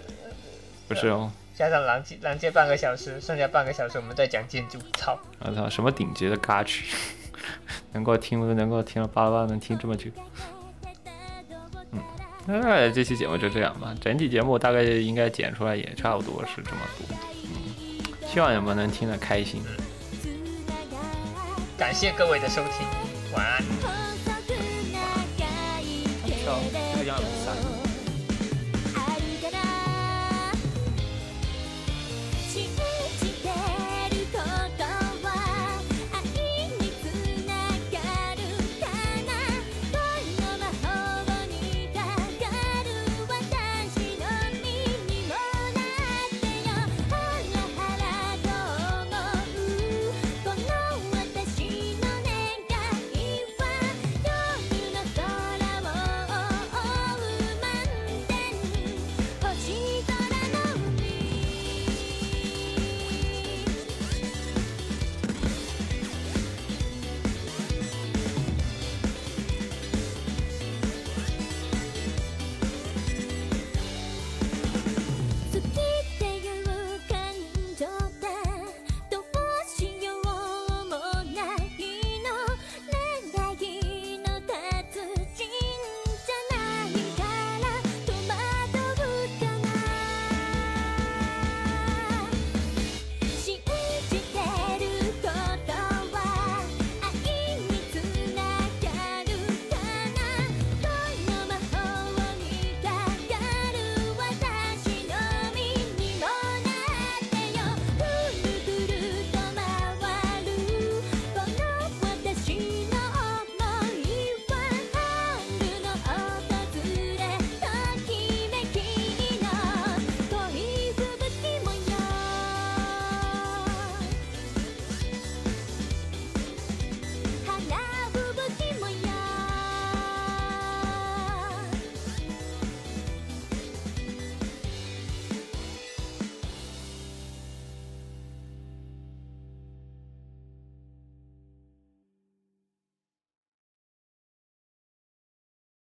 [0.88, 4.78] 不是哦，加上狼藉狼藉半个小时，剩下半个小时我们在讲建筑。
[4.94, 5.18] 操！
[5.40, 6.96] 我操，什么顶级的嘎曲，
[7.94, 10.10] 能够听能够听了巴拉巴拉能听这么久。
[11.92, 12.00] 嗯，
[12.46, 17.18] 那这期节目就这样吧，整体节目大概应该剪出来也差不多是这么多。
[17.44, 19.62] 嗯，希望你们能听得开心。
[21.78, 22.88] 感谢各位的收听，
[23.36, 23.62] 晚安。
[26.46, 26.60] 好，
[26.96, 27.75] 就这样了，拜拜。